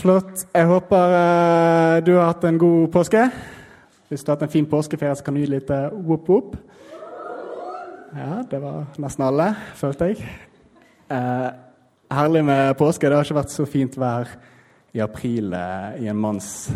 Flott. 0.00 0.46
Jeg 0.54 0.66
håper 0.66 1.14
uh, 1.14 1.96
du 2.06 2.14
har 2.16 2.30
hatt 2.30 2.44
en 2.48 2.58
god 2.58 2.88
påske. 2.92 3.24
Hvis 4.08 4.24
du 4.24 4.30
har 4.30 4.38
hatt 4.38 4.46
en 4.46 4.52
fin 4.52 4.66
påskeferie, 4.66 5.14
så 5.16 5.24
kan 5.24 5.36
du 5.36 5.42
gi 5.42 5.50
litt 5.52 5.70
uh, 5.70 5.90
whoop-whoop. 5.92 6.54
Ja, 8.16 8.40
det 8.50 8.62
var 8.62 8.86
nesten 8.98 9.26
alle, 9.26 9.50
følte 9.78 10.08
jeg. 10.10 10.30
Uh, 11.12 11.50
herlig 12.10 12.44
med 12.44 12.72
påske. 12.80 13.06
Det 13.06 13.18
har 13.18 13.28
ikke 13.28 13.38
vært 13.42 13.52
så 13.52 13.66
fint 13.68 13.98
vær 14.00 14.32
i 14.92 15.00
april 15.00 15.52
eh, 15.54 16.02
i 16.02 16.08
en 16.10 16.18
manns 16.18 16.70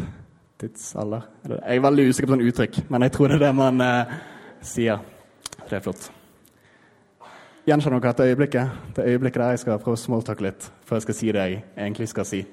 tidsalder. 0.61 1.25
Jeg 1.49 1.79
er 1.79 1.83
veldig 1.83 2.05
usikker 2.09 2.31
på 2.31 2.37
sånn 2.37 2.45
uttrykk, 2.49 2.77
men 2.93 3.07
jeg 3.07 3.15
tror 3.17 3.33
det 3.33 3.39
er 3.41 3.47
det 3.49 3.55
man 3.59 3.83
eh, 3.83 4.13
sier. 4.63 5.01
Det 5.65 5.79
er 5.79 5.83
flott. 5.83 6.07
Gjenkjenner 7.65 7.99
dere 7.99 8.13
dette 8.13 8.29
øyeblikket? 8.29 8.79
Det 8.95 9.09
øyeblikket 9.09 9.41
der 9.41 9.55
jeg 9.55 9.65
skal 9.65 9.81
prøve 9.81 9.99
å 9.99 10.05
smalltalke 10.05 10.47
litt 10.47 10.69
før 10.85 11.01
jeg 11.01 11.07
skal 11.09 11.19
si 11.19 11.33
det 11.33 11.49
jeg 11.49 11.63
egentlig 11.75 12.09
skal 12.13 12.29
si. 12.29 12.45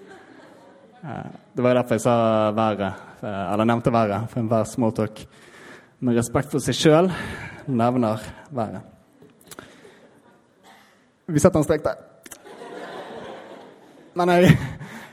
Eh, 1.03 1.29
det 1.53 1.63
var 1.63 1.73
derfor 1.73 1.97
jeg 1.97 2.01
sa 2.01 2.15
været, 2.53 2.93
eh, 3.23 3.53
eller 3.53 3.65
nevnte 3.65 3.93
været, 3.93 4.30
for 4.30 4.39
enhver 4.39 4.63
smalltalk 4.63 5.25
med 5.99 6.17
respekt 6.17 6.52
for 6.52 6.61
seg 6.61 6.77
sjøl 6.77 7.11
nevner 7.67 8.21
været. 8.52 8.81
Vi 11.27 11.39
setter 11.39 11.59
en 11.59 11.66
strek 11.66 11.83
der. 11.83 11.97
Men 14.13 14.30
jeg, 14.30 14.58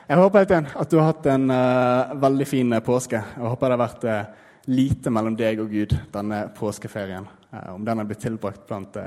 jeg 0.08 0.19
håper 0.19 0.39
helt 0.39 0.50
igjen 0.50 0.70
at 0.77 0.91
du 0.91 0.98
har 0.98 1.12
hatt 1.12 1.27
en 1.30 1.50
uh, 1.53 2.14
veldig 2.20 2.47
fin 2.48 2.80
påske. 2.84 3.20
Jeg 3.36 3.52
håper 3.52 3.69
det 3.69 3.77
har 3.77 3.84
vært 3.84 4.06
uh, 4.08 4.48
lite 4.67 5.12
mellom 5.14 5.36
deg 5.39 5.61
og 5.62 5.70
Gud 5.70 5.95
denne 6.12 6.48
påskeferien. 6.56 7.28
Uh, 7.52 7.77
om 7.77 7.84
den 7.86 8.02
har 8.02 8.08
blitt 8.08 8.25
tilbrakt 8.25 8.67
blant 8.67 8.98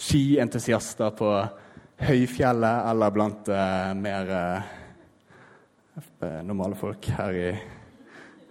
skientusiaster 0.00 1.12
på 1.18 1.34
høyfjellet 2.08 2.88
eller 2.90 3.12
blant 3.14 3.50
mer 4.00 4.32
normale 6.42 6.74
folk 6.74 7.06
her 7.18 7.36
i, 7.38 7.50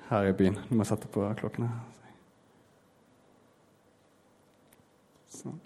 her 0.09 0.29
i 0.29 0.35
byen. 0.37 0.55
Nå 0.69 0.77
må 0.77 0.85
jeg 0.85 0.93
sette 0.93 1.09
på 1.11 1.25
klokkene. 1.39 1.69
Sånn. 5.33 5.59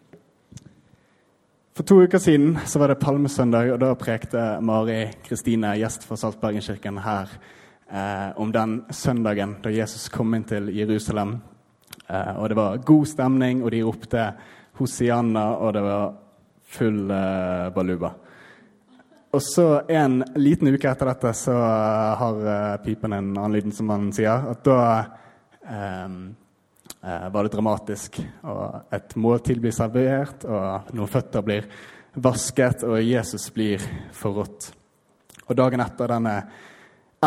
For 1.78 1.86
to 1.86 2.00
uker 2.02 2.18
siden 2.18 2.56
så 2.66 2.82
var 2.82 2.90
det 2.90 3.02
palmesøndag, 3.04 3.70
og 3.76 3.82
da 3.84 3.92
prekte 4.00 4.46
Mari 4.66 5.04
Kristine, 5.28 5.76
gjest 5.78 6.08
fra 6.10 6.18
Saltbergenkirken, 6.18 6.98
her 7.06 7.36
eh, 7.92 8.32
om 8.42 8.50
den 8.52 8.80
søndagen 8.90 9.60
da 9.62 9.70
Jesus 9.70 10.08
kom 10.10 10.34
inn 10.34 10.48
til 10.50 10.72
Jerusalem. 10.74 11.36
Eh, 12.08 12.34
og 12.40 12.50
det 12.50 12.58
var 12.58 12.82
god 12.82 13.06
stemning, 13.06 13.62
og 13.62 13.76
de 13.76 13.84
ropte 13.86 14.32
Hosianna, 14.80 15.52
og 15.62 15.76
det 15.78 15.84
var 15.86 16.16
full 16.78 17.12
eh, 17.14 17.68
baluba. 17.76 18.16
Og 19.38 19.44
så 19.44 19.82
en 19.88 20.24
liten 20.34 20.72
uke 20.74 20.90
etter 20.90 21.12
dette 21.12 21.32
så 21.38 21.54
har 22.18 22.38
uh, 22.42 22.78
pipen 22.82 23.14
en 23.14 23.28
annen 23.36 23.54
lyd, 23.54 23.68
som 23.76 23.86
man 23.86 24.08
sier. 24.16 24.48
At 24.50 24.64
da 24.66 24.78
um, 25.62 26.16
uh, 27.04 27.28
var 27.30 27.46
det 27.46 27.52
dramatisk. 27.54 28.18
Og 28.50 28.96
et 28.98 29.14
måltid 29.14 29.62
blir 29.62 29.76
servert, 29.78 30.48
og 30.50 30.90
noen 30.98 31.12
føtter 31.14 31.46
blir 31.46 31.68
vasket, 32.18 32.82
og 32.88 32.98
Jesus 33.06 33.46
blir 33.54 33.86
forrådt. 34.18 34.72
Og 35.46 35.54
dagen 35.62 35.86
etter 35.86 36.16
den 36.16 36.32
er 36.34 36.50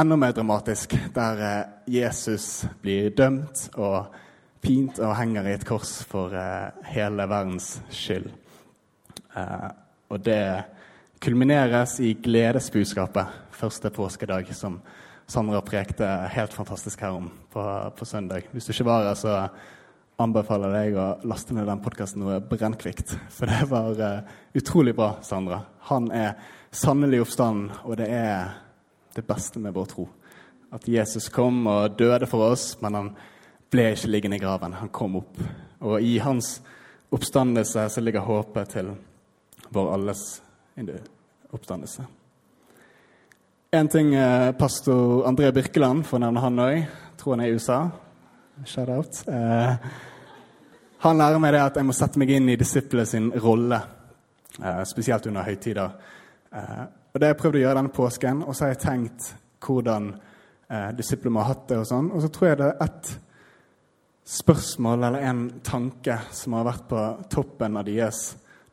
enda 0.03 0.19
mer 0.19 0.35
dramatisk, 0.35 0.99
der 1.15 1.45
uh, 1.47 1.63
Jesus 1.87 2.49
blir 2.83 3.15
dømt 3.15 3.69
og 3.79 4.19
pint 4.67 4.99
og 4.99 5.15
henger 5.21 5.47
i 5.47 5.55
et 5.61 5.69
kors 5.69 6.01
for 6.11 6.35
hele 6.91 7.31
verdens 7.31 7.77
skyld. 7.95 8.27
og 10.11 10.21
det 10.27 10.43
kulmineres 11.21 12.01
i 12.01 12.15
gledesbudskapet 12.15 13.27
første 13.53 13.91
påskedag, 13.91 14.55
som 14.57 14.81
Sandra 15.27 15.61
prekte 15.61 16.07
helt 16.33 16.55
fantastisk 16.57 17.03
her 17.05 17.13
om 17.13 17.29
på, 17.53 17.65
på 17.97 18.05
søndag. 18.09 18.49
Hvis 18.51 18.67
du 18.67 18.73
ikke 18.73 18.87
var 18.89 19.05
her, 19.05 19.19
så 19.21 19.35
anbefaler 20.21 20.73
jeg 20.75 20.95
deg 20.95 20.99
å 20.99 21.29
laste 21.29 21.55
ned 21.55 21.69
den 21.69 21.83
podkasten 21.85 22.25
noe 22.25 22.41
brennkvikt. 22.41 23.15
For 23.37 23.53
det 23.53 23.69
var 23.69 24.01
uh, 24.01 24.33
utrolig 24.57 24.97
bra, 24.97 25.13
Sandra. 25.23 25.61
Han 25.93 26.09
er 26.09 26.41
sannelig 26.73 27.23
oppstanden, 27.27 27.71
og 27.85 28.01
det 28.01 28.09
er 28.17 28.57
det 29.15 29.29
beste 29.29 29.61
med 29.61 29.77
vår 29.77 29.93
tro. 29.93 30.09
At 30.73 30.89
Jesus 30.89 31.29
kom 31.33 31.67
og 31.69 31.99
døde 32.01 32.27
for 32.31 32.49
oss, 32.49 32.73
men 32.81 32.97
han 32.97 33.15
ble 33.71 33.91
ikke 33.93 34.11
liggende 34.11 34.41
i 34.41 34.43
graven. 34.43 34.81
Han 34.81 34.93
kom 34.95 35.21
opp. 35.21 35.41
Og 35.85 36.01
i 36.01 36.17
hans 36.25 36.59
oppstandelse 37.13 37.91
så 37.93 38.03
ligger 38.03 38.25
håpet 38.25 38.79
til 38.79 38.95
vår 39.71 39.99
alles 39.99 40.41
oppstandelse. 41.51 42.05
En 43.71 43.89
ting 43.89 44.15
eh, 44.15 44.53
pastor 44.53 45.27
André 45.29 45.53
Birkeland, 45.53 46.07
for 46.07 46.19
å 46.19 46.25
nevne 46.25 46.43
han 46.43 46.59
òg, 46.59 46.79
tror 47.19 47.37
han 47.37 47.45
er 47.45 47.51
i 47.53 47.59
USA. 47.59 47.81
Shout-out. 48.67 49.23
Eh, 49.31 49.91
han 51.01 51.21
lærer 51.21 51.39
meg 51.39 51.55
det 51.55 51.61
at 51.63 51.79
jeg 51.79 51.87
må 51.87 51.95
sette 51.97 52.19
meg 52.19 52.33
inn 52.35 52.49
i 52.51 52.59
disiplet 52.61 53.09
sin 53.09 53.31
rolle, 53.41 53.79
eh, 54.59 54.83
spesielt 54.91 55.27
under 55.31 55.47
høytider. 55.47 55.95
Eh, 56.53 56.83
og 57.13 57.21
Det 57.21 57.27
har 57.27 57.35
jeg 57.35 57.41
prøvd 57.43 57.57
å 57.57 57.63
gjøre 57.63 57.79
denne 57.79 57.95
påsken, 57.95 58.43
og 58.43 58.55
så 58.55 58.65
har 58.65 58.75
jeg 58.75 58.83
tenkt 58.83 59.33
hvordan 59.61 60.11
eh, 60.71 60.91
disiplene 60.99 61.35
må 61.35 61.45
ha 61.45 61.53
hatt 61.55 61.69
det. 61.69 61.79
Og 61.79 61.87
sånn. 61.87 62.11
Og 62.11 62.23
så 62.23 62.29
tror 62.29 62.49
jeg 62.49 62.59
det 62.59 62.69
er 62.69 62.85
ett 62.85 63.15
spørsmål 64.31 65.05
eller 65.05 65.27
en 65.31 65.47
tanke 65.63 66.19
som 66.33 66.59
har 66.59 66.69
vært 66.69 66.89
på 66.91 67.07
toppen 67.31 67.79
av 67.81 67.87
deres 67.87 68.21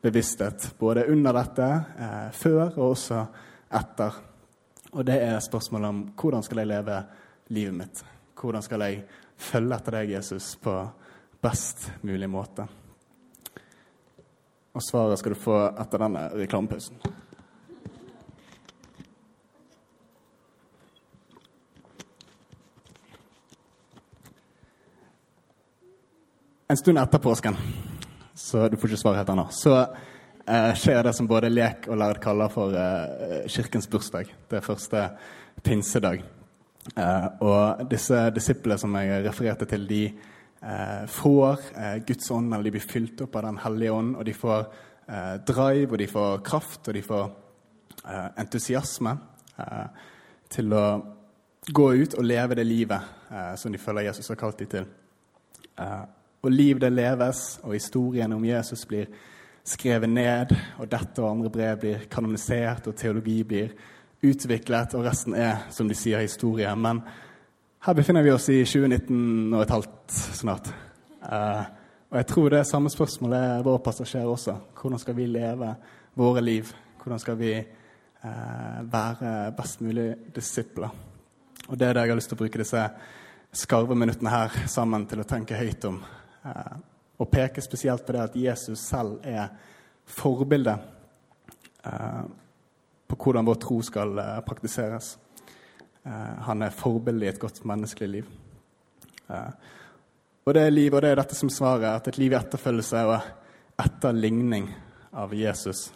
bevissthet, 0.00 0.74
både 0.78 1.06
under 1.06 1.32
dette, 1.32 1.68
eh, 1.98 2.30
før 2.32 2.78
og 2.78 2.90
også 2.90 3.26
etter. 3.74 4.12
Og 4.92 5.04
det 5.04 5.18
er 5.22 5.40
spørsmålet 5.40 5.88
om 5.88 6.02
hvordan 6.16 6.42
skal 6.42 6.62
jeg 6.62 6.70
leve 6.70 7.02
livet 7.48 7.74
mitt? 7.74 8.04
Hvordan 8.38 8.62
skal 8.62 8.84
jeg 8.86 9.04
følge 9.36 9.76
etter 9.76 9.98
deg, 9.98 10.10
Jesus, 10.16 10.54
på 10.56 10.74
best 11.42 11.90
mulig 12.02 12.30
måte? 12.30 12.68
Og 14.72 14.82
svaret 14.82 15.18
skal 15.18 15.34
du 15.34 15.40
få 15.40 15.58
etter 15.80 16.04
denne 16.04 16.28
reklamepausen. 16.38 17.02
En 26.68 26.76
stund 26.76 26.98
etter 27.00 27.18
påsken 27.18 27.56
så 28.38 28.68
du 28.68 28.76
får 28.78 28.92
ikke 28.92 29.00
svare 29.02 29.18
helt 29.18 29.30
ennå. 29.32 29.48
Så 29.50 29.74
eh, 30.46 30.72
skjer 30.78 31.02
det 31.08 31.12
som 31.16 31.26
både 31.26 31.50
lek 31.50 31.88
og 31.90 31.98
lærd 31.98 32.20
kaller 32.22 32.52
for 32.52 32.74
eh, 32.78 33.48
kirkens 33.50 33.88
bursdag. 33.90 34.30
Det 34.46 34.60
er 34.60 34.66
første 34.66 35.04
pinsedag. 35.66 36.22
Eh, 36.94 37.26
og 37.42 37.82
disse 37.90 38.28
disiplene 38.36 38.78
som 38.78 38.94
jeg 38.94 39.24
refererte 39.26 39.66
til, 39.68 39.88
de 39.90 40.04
eh, 40.06 41.02
får 41.10 41.66
eh, 41.74 41.96
Guds 42.06 42.30
ånd, 42.36 42.52
eller 42.52 42.68
de 42.68 42.74
blir 42.76 42.86
fylt 42.86 43.24
opp 43.26 43.40
av 43.40 43.48
Den 43.48 43.58
hellige 43.64 43.96
ånd, 43.96 44.14
og 44.14 44.28
de 44.28 44.36
får 44.38 44.60
eh, 44.62 45.34
drive, 45.50 45.90
og 45.90 45.98
de 45.98 46.10
får 46.12 46.42
kraft, 46.46 46.80
og 46.86 46.94
de 46.94 47.02
får 47.04 47.28
entusiasme 48.38 49.10
til 50.48 50.70
å 50.72 50.84
gå 51.74 51.86
ut 51.98 52.14
og 52.14 52.24
leve 52.24 52.56
det 52.56 52.64
livet 52.64 53.34
som 53.58 53.74
de 53.74 53.80
føler 53.82 54.06
Jesus 54.06 54.30
har 54.30 54.38
kalt 54.40 54.62
dem 54.62 54.70
til. 54.70 54.86
Og 56.42 56.50
liv 56.52 56.78
det 56.80 56.90
leves, 56.92 57.58
og 57.62 57.74
historien 57.74 58.32
om 58.32 58.44
Jesus 58.44 58.84
blir 58.86 59.08
skrevet 59.68 60.10
ned, 60.10 60.52
og 60.78 60.90
dette 60.90 61.22
og 61.22 61.30
andre 61.32 61.50
brev 61.52 61.80
blir 61.82 62.04
kanonisert, 62.10 62.86
og 62.86 62.96
teologi 62.96 63.40
blir 63.44 63.72
utviklet, 64.24 64.94
og 64.94 65.06
resten 65.06 65.34
er, 65.38 65.66
som 65.74 65.88
de 65.88 65.96
sier, 65.98 66.22
historie. 66.22 66.70
Men 66.76 67.02
her 67.86 67.94
befinner 67.94 68.24
vi 68.26 68.32
oss 68.34 68.48
i 68.50 68.62
2019 68.64 69.54
og 69.54 69.62
et 69.62 69.74
halvt 69.74 70.14
snart. 70.38 70.70
Uh, 71.22 71.64
og 72.08 72.20
jeg 72.20 72.28
tror 72.30 72.48
det 72.50 72.60
er 72.62 72.70
samme 72.70 72.90
spørsmålet 72.90 73.38
er 73.38 73.66
vår 73.66 73.82
passasjer 73.84 74.26
også. 74.26 74.56
Hvordan 74.80 75.02
skal 75.02 75.16
vi 75.18 75.26
leve 75.30 75.74
våre 76.18 76.42
liv? 76.42 76.70
Hvordan 77.02 77.22
skal 77.22 77.38
vi 77.38 77.52
uh, 77.58 78.78
være 78.92 79.52
best 79.58 79.82
mulig 79.84 80.10
disipler? 80.34 80.94
Og 81.68 81.78
det 81.78 81.88
er 81.88 81.98
det 81.98 82.06
jeg 82.06 82.14
har 82.14 82.18
lyst 82.18 82.32
til 82.32 82.38
å 82.38 82.42
bruke 82.42 82.62
disse 82.62 82.84
skarve 83.52 83.96
minuttene 83.98 84.32
her 84.32 84.62
sammen 84.70 85.06
til 85.08 85.20
å 85.22 85.28
tenke 85.28 85.58
høyt 85.58 85.84
om. 85.88 86.00
Eh, 86.44 86.76
og 87.18 87.30
peker 87.30 87.62
spesielt 87.62 88.06
på 88.06 88.14
det 88.14 88.26
at 88.28 88.36
Jesus 88.38 88.78
selv 88.78 89.18
er 89.26 89.48
forbildet 90.06 90.78
eh, 91.84 92.22
på 93.08 93.18
hvordan 93.18 93.48
vår 93.48 93.58
tro 93.62 93.80
skal 93.82 94.18
eh, 94.18 94.36
praktiseres. 94.46 95.16
Han 96.08 96.62
er 96.64 96.72
forbildet 96.72 97.26
i 97.26 97.28
et 97.28 97.40
godt 97.40 97.58
menneskelig 97.68 98.08
liv. 98.08 98.28
Og 100.46 100.54
det 100.56 100.62
er 100.62 100.70
liv, 100.72 100.94
og 100.94 101.02
det 101.04 101.10
er 101.10 101.18
dette 101.20 101.36
som 101.36 101.50
svaret, 101.52 101.84
at 101.90 102.08
et 102.08 102.18
liv 102.22 102.32
i 102.32 102.38
etterfølgelse 102.38 103.02
og 103.10 103.26
etterligning 103.84 104.70
av 105.12 105.34
Jesus 105.36 105.90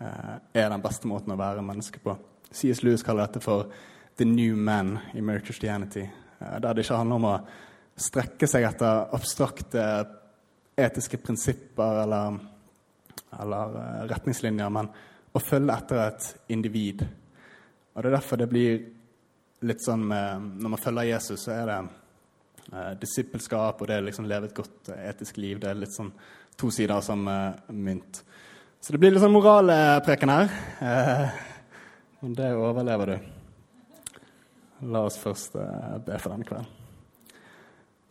er 0.00 0.70
den 0.70 0.80
beste 0.80 1.10
måten 1.10 1.34
å 1.34 1.36
være 1.36 1.66
menneske 1.66 2.00
på. 2.00 2.16
C.S. 2.48 2.80
Lewis 2.86 3.04
kaller 3.04 3.26
dette 3.26 3.44
for 3.44 3.68
'the 4.16 4.24
new 4.24 4.56
man' 4.56 4.98
i 5.12 5.20
Mere 5.20 5.44
Christianity. 5.44 6.06
Der 6.40 6.72
det 6.72 6.86
ikke 6.86 6.96
handler 6.96 7.16
om 7.16 7.24
å 7.24 7.36
strekke 7.96 8.48
seg 8.48 8.66
etter 8.68 9.14
abstrakte 9.16 9.82
etiske 10.76 11.18
prinsipper 11.22 12.02
eller, 12.02 12.38
eller 13.40 13.78
retningslinjer, 14.10 14.72
men 14.72 14.90
å 15.36 15.40
følge 15.40 15.76
etter 15.76 16.02
et 16.04 16.28
individ. 16.52 17.04
Og 17.94 18.02
Det 18.02 18.10
er 18.10 18.16
derfor 18.18 18.40
det 18.40 18.50
blir 18.50 18.82
litt 19.66 19.80
sånn 19.80 20.02
med 20.04 20.60
Når 20.60 20.72
man 20.74 20.80
følger 20.80 21.08
Jesus, 21.08 21.46
så 21.46 21.54
er 21.54 21.70
det 21.70 21.78
eh, 22.72 22.92
disippelskap, 23.00 23.80
og 23.80 23.88
det 23.88 23.96
er 23.96 24.04
liksom 24.04 24.28
leve 24.28 24.50
et 24.50 24.56
godt 24.56 24.92
eh, 24.92 25.08
etisk 25.10 25.40
liv. 25.40 25.60
Det 25.60 25.70
er 25.70 25.80
litt 25.80 25.96
sånn 25.96 26.12
to 26.56 26.70
sider 26.70 26.96
av 26.98 27.04
samme 27.04 27.36
mynt. 27.72 28.22
Så 28.80 28.92
det 28.92 29.00
blir 29.00 29.14
litt 29.14 29.24
sånn 29.24 29.34
moralpreken 29.34 30.32
her. 30.32 30.52
Eh, 30.84 31.44
men 32.20 32.36
det 32.36 32.52
overlever 32.56 33.14
du. 33.14 33.30
La 34.92 35.06
oss 35.08 35.16
først 35.20 35.56
eh, 35.56 35.96
be 36.04 36.20
for 36.20 36.36
denne 36.36 36.48
kvelden. 36.48 36.85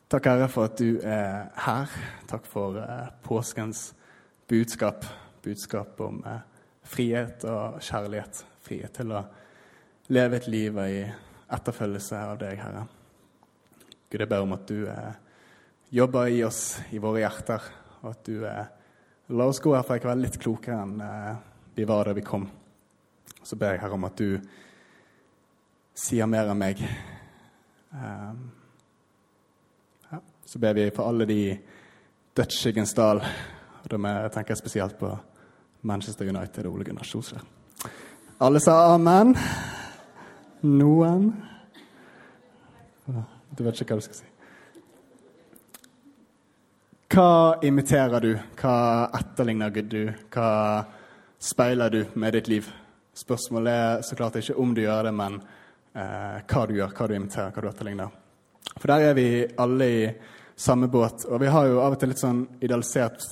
Takk, 0.05 0.27
Herre, 0.29 0.45
for 0.53 0.67
at 0.69 0.77
du 0.77 0.99
er 1.01 1.47
her. 1.65 1.93
Takk 2.29 2.45
for 2.45 2.75
eh, 2.77 3.07
påskens 3.25 3.87
budskap. 4.45 5.05
Budskap 5.41 6.01
om 6.05 6.19
eh, 6.29 6.43
frihet 6.85 7.41
og 7.49 7.79
kjærlighet. 7.81 8.43
Frihet 8.61 8.93
til 8.93 9.15
å 9.17 9.23
leve 10.13 10.37
et 10.37 10.47
liv 10.53 10.77
i 10.83 10.99
etterfølgelse 11.57 12.19
av 12.21 12.37
deg, 12.37 12.61
Herre. 12.61 12.83
Gud, 14.11 14.19
jeg 14.21 14.29
ber 14.29 14.45
om 14.45 14.53
at 14.53 14.67
du 14.69 14.83
eh, 14.91 15.15
jobber 15.97 16.29
i 16.29 16.43
oss, 16.45 16.59
i 16.93 17.01
våre 17.01 17.23
hjerter, 17.23 17.65
og 18.03 18.11
at 18.11 18.29
du 18.29 18.45
eh, 18.45 18.67
la 19.33 19.47
oss 19.49 19.61
gå 19.63 19.73
herfra 19.73 19.97
i 19.97 20.03
kveld 20.03 20.21
litt 20.21 20.37
klokere 20.43 20.83
enn 20.83 21.01
eh, 21.01 21.31
vi 21.79 21.87
var 21.89 22.05
da 22.05 22.13
vi 22.13 22.25
kom. 22.27 22.45
Så 23.41 23.57
ber 23.57 23.73
jeg 23.73 23.81
Herre 23.81 23.97
om 23.97 24.05
at 24.05 24.21
du 24.21 24.37
sier 25.97 26.29
mer 26.29 26.53
enn 26.53 26.61
meg. 26.61 26.85
Ja. 27.89 28.29
Så 30.45 30.59
ber 30.59 30.73
vi 30.73 30.91
for 30.93 31.09
alle 31.09 31.25
de 31.25 31.39
dødsskyggens 32.37 32.93
dal, 32.93 33.21
og 33.83 33.89
da 33.89 34.13
tenker 34.29 34.53
jeg 34.53 34.61
spesielt 34.61 34.97
på 34.99 35.09
Manchester 35.81 36.29
United 36.29 36.65
og 36.65 36.73
Ole 36.73 36.85
Gunnar 36.85 37.07
Solskjær. 37.07 37.41
Alle 38.45 38.59
sa 38.59 38.93
amen. 38.93 39.35
Noen 40.65 41.29
Du 43.55 43.61
vet 43.63 43.79
ikke 43.79 43.93
hva 43.93 44.01
du 44.01 44.03
skal 44.03 44.17
si. 44.17 44.31
Hva 47.15 47.61
imiterer 47.63 48.19
du? 48.19 48.31
Hva 48.59 48.77
etterligner 49.15 49.69
du? 49.71 50.09
Hva 50.33 50.49
speiler 51.39 51.93
du 51.93 52.01
med 52.19 52.33
ditt 52.35 52.49
liv? 52.51 52.67
Spørsmålet 53.15 53.73
er 53.73 54.01
så 54.03 54.17
klart 54.19 54.35
ikke 54.41 54.57
om 54.59 54.73
du 54.75 54.81
gjør 54.81 55.07
det, 55.07 55.13
men 55.15 55.37
eh, 55.95 56.41
hva 56.43 56.65
du 56.67 56.73
gjør, 56.75 56.91
hva 56.97 57.07
du 57.07 57.15
imiterer, 57.15 57.53
hva 57.55 57.63
du 57.63 57.69
etterligner. 57.69 58.17
For 58.75 58.91
der 58.91 59.11
er 59.11 59.15
vi 59.15 59.27
alle 59.63 59.87
i 59.87 60.01
samme 60.55 60.87
båt. 60.87 61.25
Og 61.29 61.41
vi 61.41 61.51
har 61.51 61.67
jo 61.67 61.81
av 61.83 61.95
og 61.95 61.99
til 61.99 62.11
litt 62.11 62.21
sånn 62.21 62.45
idealisert 62.63 63.27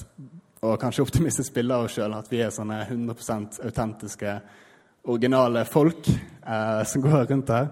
og 0.64 0.78
kanskje 0.80 1.04
optimistisk 1.04 1.56
bilde 1.56 1.76
av 1.76 1.88
oss 1.88 1.98
sjøl, 1.98 2.14
at 2.16 2.30
vi 2.32 2.40
er 2.44 2.54
sånne 2.56 2.86
100% 2.86 3.60
autentiske 3.68 4.38
originale 5.12 5.66
folk 5.68 6.08
eh, 6.08 6.84
som 6.88 7.04
går 7.04 7.26
rundt 7.32 7.52
her. 7.52 7.68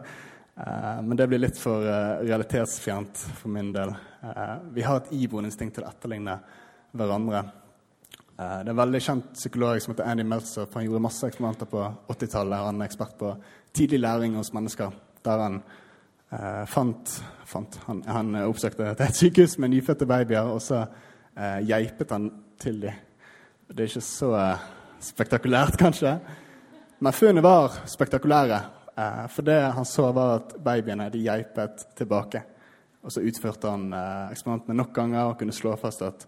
Eh, 0.59 0.97
men 1.05 1.15
det 1.19 1.29
blir 1.31 1.39
litt 1.39 1.59
for 1.59 1.87
eh, 1.87 2.25
realitetsfjernt 2.25 3.23
for 3.39 3.53
min 3.53 3.71
del. 3.75 3.93
Eh, 4.23 4.57
vi 4.75 4.83
har 4.83 4.99
et 4.99 5.13
iboende 5.15 5.51
instinkt 5.51 5.77
til 5.77 5.87
å 5.87 5.91
etterligne 5.93 6.35
hverandre. 6.91 7.45
Eh, 8.41 8.57
det 8.65 8.67
er 8.67 8.73
en 8.73 8.81
veldig 8.81 9.03
kjent 9.07 9.31
psykolog 9.39 9.79
som 9.79 9.93
heter 9.93 10.11
Andy 10.11 10.27
Meltzer. 10.27 10.67
Han 10.73 10.87
gjorde 10.89 11.05
masse 11.07 11.31
eksperimenter 11.31 11.71
på 11.71 11.85
80-tallet. 12.11 12.65
Han 12.67 12.83
er 12.83 12.91
ekspert 12.91 13.15
på 13.19 13.31
tidlig 13.71 14.01
læring 14.03 14.35
hos 14.35 14.51
mennesker. 14.57 14.91
Der 15.23 15.45
han 15.45 15.61
eh, 16.31 16.65
fant, 16.67 17.15
fant 17.45 17.79
han, 17.87 18.03
han, 18.07 18.35
oppsøkte 18.43 18.91
et 18.97 19.15
sykehus 19.15 19.57
med 19.59 19.75
nyfødte 19.75 20.07
babyer, 20.09 20.51
og 20.51 20.61
så 20.61 20.85
geipet 21.63 22.11
han 22.11 22.25
til 22.59 22.81
dem. 22.81 22.95
Det 23.71 23.85
er 23.85 23.87
ikke 23.87 24.01
så 24.03 24.31
spektakulært, 25.01 25.77
kanskje. 25.79 26.17
Men 27.01 27.15
funnene 27.15 27.41
var 27.41 27.79
spektakulære. 27.89 28.59
Eh, 28.97 29.27
for 29.27 29.41
det 29.41 29.59
han 29.73 29.85
så, 29.85 30.11
var 30.11 30.35
at 30.35 30.55
babyene 30.63 31.09
de 31.09 31.23
geipet 31.25 31.85
tilbake. 31.97 32.43
Og 33.01 33.11
så 33.11 33.23
utførte 33.25 33.71
han 33.71 33.93
eh, 33.93 34.31
eksperimentene 34.33 34.77
nok 34.77 34.93
ganger 34.93 35.31
og 35.31 35.37
kunne 35.39 35.55
slå 35.55 35.75
fast 35.81 36.03
at 36.05 36.27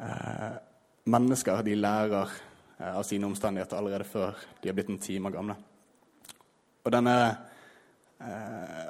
eh, 0.00 0.56
mennesker 1.04 1.62
de 1.62 1.76
lærer 1.78 2.40
av 2.82 3.04
sine 3.06 3.28
omstendigheter 3.28 3.78
allerede 3.78 4.04
før 4.08 4.38
de 4.58 4.68
har 4.68 4.74
blitt 4.74 4.88
en 4.90 4.98
time 4.98 5.30
gamle. 5.30 5.54
Og 6.82 6.90
denne 6.90 7.14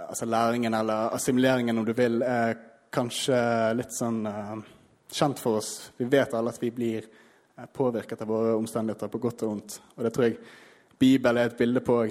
altså 0.09 0.27
læringen, 0.29 0.75
eller 0.75 1.15
assimileringen, 1.17 1.79
om 1.79 1.85
du 1.85 1.93
vil, 1.97 2.23
er 2.23 2.57
kanskje 2.93 3.39
litt 3.79 3.95
sånn 3.97 4.27
kjent 5.13 5.41
for 5.41 5.61
oss. 5.61 5.93
Vi 5.97 6.09
vet 6.11 6.35
alle 6.35 6.53
at 6.53 6.61
vi 6.63 6.71
blir 6.75 7.07
påvirket 7.73 8.23
av 8.23 8.29
våre 8.29 8.53
omstendigheter 8.57 9.09
på 9.13 9.21
godt 9.23 9.45
og 9.45 9.53
vondt. 9.53 9.79
Og 9.97 10.05
det 10.05 10.13
tror 10.15 10.29
jeg 10.29 10.39
Bibelen 10.99 11.41
er 11.41 11.51
et 11.51 11.59
bilde 11.59 11.83
på 11.85 12.03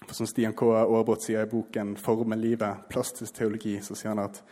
for 0.00 0.16
Som 0.16 0.26
Stian 0.26 0.54
K. 0.56 0.66
Aarbrot 0.74 1.22
sier 1.22 1.44
i 1.44 1.50
boken 1.50 1.96
'Forme 1.96 2.36
livet 2.36 2.88
plastisk 2.88 3.34
teologi', 3.34 3.82
så 3.82 3.94
sier 3.94 4.08
han 4.14 4.24
at 4.24 4.42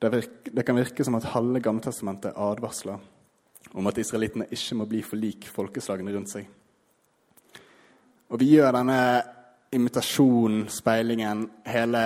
det, 0.00 0.10
virke, 0.12 0.50
det 0.56 0.64
kan 0.66 0.76
virke 0.76 1.04
som 1.04 1.14
at 1.14 1.24
halve 1.24 1.60
Gammeltestamentet 1.60 2.32
advarsler 2.36 2.98
om 3.74 3.86
at 3.86 3.98
israelittene 3.98 4.48
ikke 4.50 4.74
må 4.74 4.84
bli 4.84 5.02
for 5.02 5.16
lik 5.16 5.46
folkeslagene 5.46 6.12
rundt 6.14 6.30
seg. 6.30 6.48
Og 8.30 8.40
vi 8.40 8.56
gjør 8.56 8.72
denne 8.72 9.22
imitasjonen, 9.72 10.66
speilingen, 10.68 11.46
hele 11.64 12.02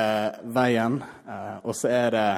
veien. 0.55 1.01
Eh, 1.29 1.57
og 1.67 1.75
så 1.75 1.91
er 1.91 2.15
det 2.15 2.29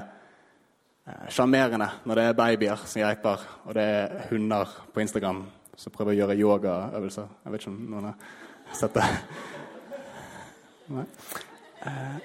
eh, 1.09 1.29
sjarmerende 1.35 1.91
når 2.09 2.21
det 2.21 2.25
er 2.25 2.39
babyer 2.39 2.85
som 2.85 3.03
geiper, 3.03 3.45
og 3.67 3.77
det 3.77 3.85
er 3.85 4.27
hunder 4.31 4.73
på 4.95 5.05
Instagram 5.05 5.45
som 5.79 5.95
prøver 5.95 6.17
å 6.17 6.19
gjøre 6.23 6.39
yogaøvelser. 6.41 7.29
Jeg 7.45 7.55
vet 7.55 7.63
ikke 7.63 7.75
om 7.75 7.79
noen 7.93 8.11
har 8.11 8.79
sett 8.81 8.97
det. 8.97 9.07
Nei. 10.97 11.07
Eh, 11.87 12.19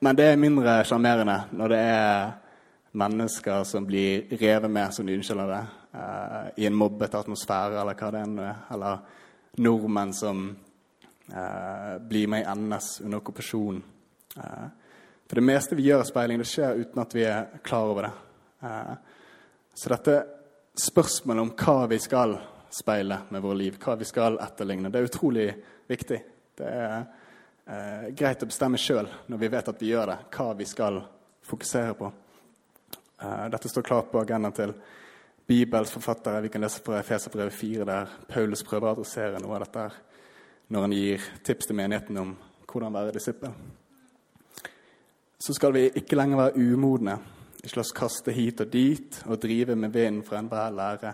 men 0.00 0.16
det 0.16 0.30
er 0.30 0.40
mindre 0.40 0.78
sjarmerende 0.88 1.36
når 1.52 1.74
det 1.74 1.82
er 1.90 2.30
mennesker 2.96 3.66
som 3.68 3.84
blir 3.86 4.32
revet 4.40 4.72
med, 4.72 4.94
som 4.96 5.06
de 5.06 5.14
unnskylder 5.18 5.52
det, 5.52 5.60
eh, 6.00 6.46
i 6.64 6.66
en 6.66 6.74
mobbete 6.74 7.20
atmosfære, 7.20 7.76
eller 7.82 7.94
hva 8.00 8.10
det 8.14 8.24
enn 8.24 8.38
er. 8.42 8.56
Eller 8.72 9.04
nordmenn 9.60 10.14
som 10.16 10.42
eh, 11.30 11.94
blir 12.02 12.28
med 12.28 12.44
i 12.44 12.54
NS 12.54 13.00
under 13.04 13.22
okkupasjon. 13.22 13.82
for 15.28 15.34
det 15.34 15.46
meste 15.46 15.74
vi 15.74 15.88
gjør 15.88 16.04
av 16.04 16.08
speiling, 16.08 16.38
det 16.38 16.48
skjer 16.50 16.82
uten 16.82 17.02
at 17.02 17.14
vi 17.14 17.24
er 17.24 17.48
klar 17.62 17.90
over 17.90 18.02
det. 18.02 18.12
så 19.74 19.88
dette 19.88 20.14
spørsmålet 20.74 21.42
om 21.42 21.52
hva 21.56 21.86
vi 21.90 21.98
skal 21.98 22.36
speile 22.70 23.18
med 23.28 23.42
vårt 23.42 23.56
liv, 23.56 23.78
hva 23.82 23.96
vi 23.96 24.04
skal 24.04 24.38
etterligne. 24.42 24.90
Det 24.90 24.98
er 24.98 25.08
utrolig 25.08 25.48
viktig. 25.90 26.20
Det 26.58 26.70
er 26.70 26.96
eh, 27.66 28.08
greit 28.16 28.42
å 28.42 28.48
bestemme 28.50 28.78
sjøl 28.78 29.08
når 29.26 29.42
vi 29.42 29.50
vet 29.50 29.70
at 29.72 29.82
vi 29.82 29.90
gjør 29.90 30.12
det, 30.12 30.18
hva 30.36 30.52
vi 30.58 30.68
skal 30.68 31.00
fokusere 31.46 31.96
på. 31.98 32.10
Eh, 33.22 33.46
dette 33.52 33.72
står 33.72 33.86
klart 33.86 34.12
på 34.12 34.22
agendaen 34.22 34.56
til 34.56 34.74
Bibels 35.50 35.90
forfattere. 35.90 36.44
Vi 36.44 36.52
kan 36.52 36.62
lese 36.62 36.82
fra 36.84 37.00
Efeserbrevet 37.00 37.56
4, 37.56 37.88
der 37.88 38.14
Paulus 38.30 38.62
prøver 38.66 38.90
å 38.90 38.94
adressere 38.94 39.42
noe 39.42 39.58
av 39.58 39.66
dette 39.66 39.86
her, 39.86 39.98
når 40.70 40.86
han 40.86 40.94
gir 40.94 41.26
tips 41.44 41.66
til 41.66 41.76
menigheten 41.76 42.18
om 42.22 42.32
hvordan 42.70 42.94
være 42.94 43.14
disippel. 43.18 43.52
Så 45.40 45.54
skal 45.56 45.74
vi 45.74 45.88
ikke 45.98 46.16
lenger 46.16 46.38
være 46.38 46.56
umodne 46.62 47.18
ikke 47.64 47.76
la 47.76 47.84
oss 47.84 47.92
kaste 47.96 48.32
hit 48.32 48.62
og 48.62 48.72
dit 48.72 49.20
og 49.26 49.40
drive 49.42 49.76
med 49.76 49.92
vinden 49.92 50.24
fra 50.24 50.40
enhver 50.40 50.72
lære, 50.72 51.12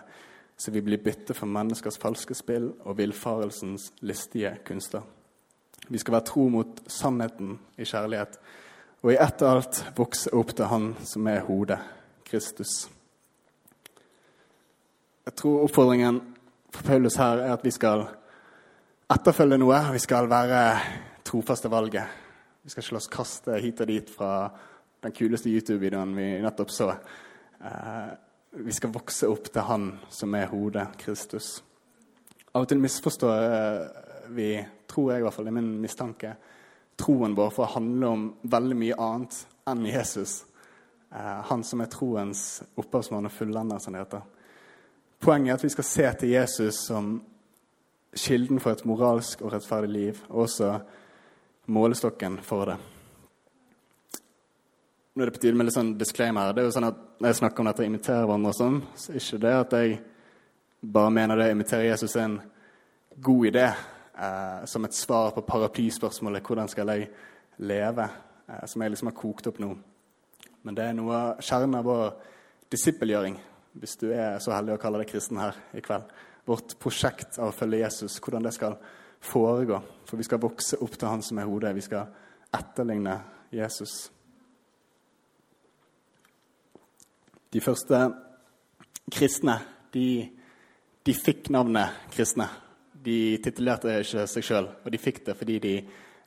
så 0.57 0.71
vi 0.71 0.81
blir 0.81 1.01
bytte 1.03 1.35
for 1.37 1.49
menneskers 1.51 1.99
falske 2.01 2.35
spill 2.37 2.71
og 2.85 2.97
villfarelsens 2.97 3.91
listige 4.01 4.55
kunster. 4.65 5.03
Vi 5.87 5.99
skal 5.99 6.17
være 6.17 6.27
tro 6.29 6.47
mot 6.51 6.79
sannheten 6.91 7.57
i 7.77 7.85
kjærlighet, 7.85 8.39
og 9.03 9.11
i 9.13 9.19
ett 9.21 9.43
og 9.43 9.51
alt 9.51 9.83
vokse 9.97 10.33
opp 10.33 10.55
til 10.55 10.71
Han 10.71 10.87
som 11.05 11.27
er 11.27 11.45
hodet, 11.45 11.79
Kristus. 12.25 12.89
Jeg 15.25 15.35
tror 15.35 15.63
oppfordringen 15.63 16.21
for 16.71 16.83
Paulus 16.83 17.15
her 17.15 17.43
er 17.43 17.53
at 17.53 17.63
vi 17.63 17.71
skal 17.71 18.07
etterfølge 19.07 19.57
noe. 19.59 19.77
Vi 19.95 20.01
skal 20.03 20.27
være 20.29 20.61
trofaste 21.27 21.71
valget. 21.71 22.15
Vi 22.63 22.71
skal 22.71 22.83
ikke 22.83 22.95
la 22.97 22.99
oss 22.99 23.11
kaste 23.11 23.59
hit 23.63 23.83
og 23.83 23.87
dit 23.87 24.09
fra 24.11 24.31
den 25.03 25.13
kuleste 25.15 25.51
YouTube-videoen 25.51 26.15
vi 26.17 26.25
nettopp 26.43 26.73
så. 26.73 26.89
Eh, 27.63 28.09
vi 28.65 28.73
skal 28.75 28.91
vokse 28.91 29.29
opp 29.29 29.47
til 29.53 29.63
Han 29.69 29.87
som 30.11 30.35
er 30.35 30.49
hodet, 30.51 30.89
Kristus. 30.99 31.61
Av 32.51 32.65
og 32.65 32.67
til 32.67 32.81
misforstår 32.83 33.45
eh, 33.45 34.03
vi, 34.35 34.49
tror 34.89 35.13
jeg 35.13 35.23
i 35.23 35.27
hvert 35.27 35.37
fall, 35.37 35.47
er 35.47 35.55
min 35.55 35.71
mistanke, 35.79 36.33
troen 36.99 37.37
vår 37.37 37.53
for 37.55 37.67
å 37.67 37.75
handle 37.77 38.11
om 38.11 38.27
veldig 38.43 38.75
mye 38.75 38.99
annet 38.99 39.39
enn 39.71 39.87
Jesus. 39.87 40.41
Eh, 41.13 41.39
han 41.47 41.63
som 41.63 41.85
er 41.85 41.93
troens 41.93 42.43
opphavsmann 42.75 43.29
og 43.29 43.35
fullender, 43.37 43.79
som 43.79 43.95
det 43.95 44.03
heter. 44.03 44.27
Poenget 45.23 45.53
er 45.53 45.61
at 45.61 45.67
vi 45.69 45.75
skal 45.77 45.91
se 45.93 46.13
til 46.19 46.35
Jesus 46.35 46.83
som 46.89 47.15
kilden 48.15 48.59
for 48.59 48.71
et 48.73 48.85
moralsk 48.85 49.41
og 49.41 49.53
rettferdig 49.53 49.89
liv, 49.89 50.21
og 50.29 50.45
også 50.45 50.71
målestokken 51.67 52.39
for 52.43 52.71
det. 52.71 52.77
Nå 55.13 55.23
er 55.23 55.29
det 55.29 55.33
på 55.33 55.41
tide 55.41 55.57
med 55.57 55.65
litt 55.65 55.75
sånn 55.75 55.95
disclaimer. 55.97 56.53
Det 56.53 56.61
er 56.61 56.67
jo 56.69 56.75
sånn 56.75 56.91
at 56.91 57.03
Når 57.17 57.31
jeg 57.31 57.37
snakker 57.39 57.63
om 57.63 57.65
dette 57.65 57.81
å 57.81 57.85
imitere 57.87 58.25
hverandre, 58.27 58.51
og 58.51 58.53
sånn, 58.53 58.75
så 58.93 59.11
er 59.11 59.15
ikke 59.17 59.39
det 59.41 59.53
at 59.57 59.71
jeg 59.73 59.95
bare 60.85 61.09
mener 61.09 61.39
det 61.39 61.47
å 61.49 61.55
imitere 61.55 61.87
Jesus 61.87 62.13
er 62.15 62.27
en 62.27 62.35
god 63.25 63.47
idé 63.49 63.63
eh, 63.65 64.65
som 64.69 64.85
et 64.85 64.93
svar 64.93 65.31
på 65.33 65.41
paraplyspørsmålet 65.41 66.43
'Hvordan 66.43 66.69
skal 66.69 66.87
jeg 66.93 67.09
leve?' 67.57 68.09
Eh, 68.47 68.65
som 68.65 68.81
jeg 68.81 68.91
liksom 68.91 69.07
har 69.07 69.15
kokt 69.17 69.47
opp 69.47 69.59
nå. 69.59 69.75
Men 70.63 70.75
det 70.75 70.83
er 70.83 70.93
noe 70.93 71.15
av 71.15 71.41
kjernen 71.43 71.75
av 71.75 71.83
vår 71.83 72.13
disippelgjøring, 72.71 73.37
hvis 73.73 73.95
du 73.99 74.11
er 74.11 74.39
så 74.39 74.53
heldig 74.55 74.77
å 74.77 74.81
kalle 74.81 75.01
deg 75.01 75.09
kristen 75.11 75.39
her 75.41 75.55
i 75.73 75.81
kveld. 75.81 76.03
Vårt 76.47 76.77
prosjekt 76.79 77.39
av 77.41 77.51
å 77.51 77.55
følge 77.55 77.83
Jesus, 77.83 78.19
hvordan 78.23 78.47
det 78.47 78.53
skal 78.55 78.77
foregå. 79.23 79.81
For 80.07 80.19
vi 80.19 80.27
skal 80.27 80.41
vokse 80.41 80.79
opp 80.83 80.95
til 80.95 81.09
Han 81.11 81.25
som 81.25 81.41
er 81.41 81.49
hodet. 81.49 81.75
Vi 81.75 81.83
skal 81.85 82.07
etterligne 82.55 83.17
Jesus. 83.51 84.07
De 87.51 87.63
første 87.63 87.99
kristne 89.11 89.57
de, 89.93 90.27
de 91.03 91.13
fikk 91.15 91.51
navnet 91.55 92.07
kristne. 92.11 92.47
De 92.91 93.37
titulerte 93.43 93.99
ikke 94.01 94.25
seg 94.27 94.43
sjøl, 94.43 94.67
og 94.83 94.91
de 94.91 94.99
fikk 94.99 95.23
det 95.27 95.37
fordi 95.39 95.59
de 95.63 95.75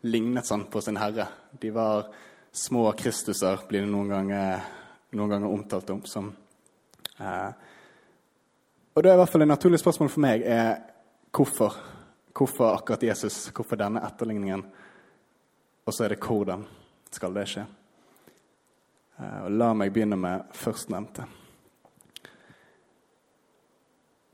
lignet 0.09 0.49
sånn 0.49 0.65
på 0.73 0.81
sin 0.85 0.99
herre. 1.01 1.27
De 1.61 1.73
var 1.75 2.09
små 2.53 2.87
Kristuser, 2.99 3.67
blir 3.69 3.85
det 3.85 3.91
noen 3.93 4.09
ganger, 4.11 4.63
noen 5.17 5.35
ganger 5.35 5.53
omtalt 5.53 5.93
om 5.93 6.01
som. 6.09 6.31
Eh, 7.21 7.51
og 8.95 9.03
det 9.03 9.11
er 9.11 9.15
i 9.15 9.21
hvert 9.23 9.33
fall 9.33 9.43
et 9.43 9.49
naturlig 9.49 9.79
spørsmål 9.81 10.11
for 10.11 10.25
meg 10.25 10.43
er 10.47 10.79
hvorfor. 11.31 11.77
Hvorfor 12.37 12.75
akkurat 12.75 13.03
Jesus? 13.03 13.51
Hvorfor 13.55 13.77
denne 13.77 14.03
etterligningen? 14.07 14.65
Og 15.87 15.95
så 15.95 16.05
er 16.05 16.15
det 16.15 16.23
hvordan 16.25 16.65
skal 17.11 17.35
det 17.35 17.47
skje? 17.51 17.67
Eh, 19.19 19.39
og 19.45 19.51
la 19.53 19.73
meg 19.75 19.93
begynne 19.93 20.19
med 20.19 20.51
førstnevnte. 20.57 21.27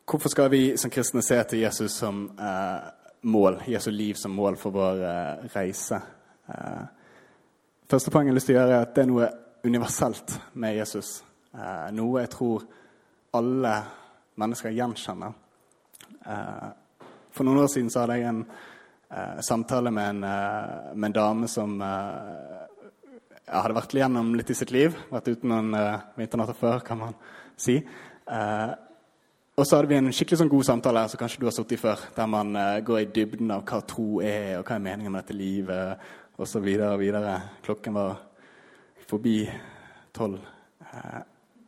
Hvorfor 0.06 0.30
skal 0.30 0.50
vi 0.50 0.76
som 0.78 0.90
kristne 0.90 1.22
se 1.22 1.42
til 1.50 1.64
Jesus 1.64 1.92
som 1.92 2.28
eh, 2.38 2.90
mål, 3.22 3.62
Jesu 3.66 3.90
liv 3.90 4.14
som 4.14 4.30
mål 4.30 4.56
for 4.56 4.70
vår 4.70 5.02
eh, 5.02 5.46
reise? 5.56 6.00
Eh, 6.48 6.84
første 7.90 8.10
poeng 8.10 8.28
jeg 8.28 8.34
har 8.34 8.38
lyst 8.38 8.46
til 8.52 8.56
å 8.56 8.60
gjøre, 8.60 8.76
er 8.76 8.86
at 8.86 8.94
det 8.94 9.02
er 9.02 9.10
noe 9.10 9.30
universelt 9.66 10.36
med 10.54 10.76
Jesus. 10.78 11.24
Eh, 11.54 11.88
noe 11.96 12.22
jeg 12.22 12.30
tror 12.36 12.68
alle 13.34 13.74
mennesker 14.40 14.74
gjenkjenner. 14.74 15.34
Eh, 16.26 16.68
for 17.34 17.46
noen 17.46 17.62
år 17.64 17.70
siden 17.72 17.90
så 17.92 18.02
hadde 18.02 18.18
jeg 18.20 18.32
en 18.32 18.46
samtale 19.44 19.92
med 19.94 20.16
en, 20.16 20.24
med 20.98 21.04
en 21.06 21.14
dame 21.14 21.48
som 21.48 21.76
jeg 21.78 23.52
hadde 23.52 23.76
vært 23.76 23.92
igjennom 23.94 24.32
litt 24.34 24.48
i 24.50 24.56
sitt 24.58 24.72
liv. 24.74 24.96
Vært 25.12 25.28
uten 25.30 25.52
noen 25.52 25.76
vinternatter 26.16 26.56
før, 26.58 26.80
kan 26.82 26.98
man 26.98 27.14
si. 27.54 27.76
Og 28.26 29.62
så 29.62 29.78
hadde 29.78 29.92
vi 29.92 30.00
en 30.00 30.10
skikkelig 30.10 30.40
sånn 30.40 30.50
god 30.50 30.66
samtale 30.66 31.04
som 31.12 31.20
kanskje 31.20 31.38
du 31.38 31.46
har 31.46 31.54
sittet 31.54 31.76
i 31.76 31.80
før, 31.84 32.02
der 32.16 32.32
man 32.32 32.50
går 32.88 33.04
i 33.04 33.08
dybden 33.20 33.54
av 33.54 33.62
hva 33.68 33.78
tro 33.86 34.08
er, 34.24 34.56
og 34.58 34.66
hva 34.66 34.80
er 34.80 34.86
meningen 34.88 35.14
med 35.14 35.22
dette 35.22 35.38
livet, 35.38 36.08
og 36.34 36.58
videre, 36.66 36.90
og 36.96 37.04
videre. 37.04 37.38
Klokken 37.68 37.94
var 38.00 38.18
forbi 39.06 39.38
tolv. 40.16 40.40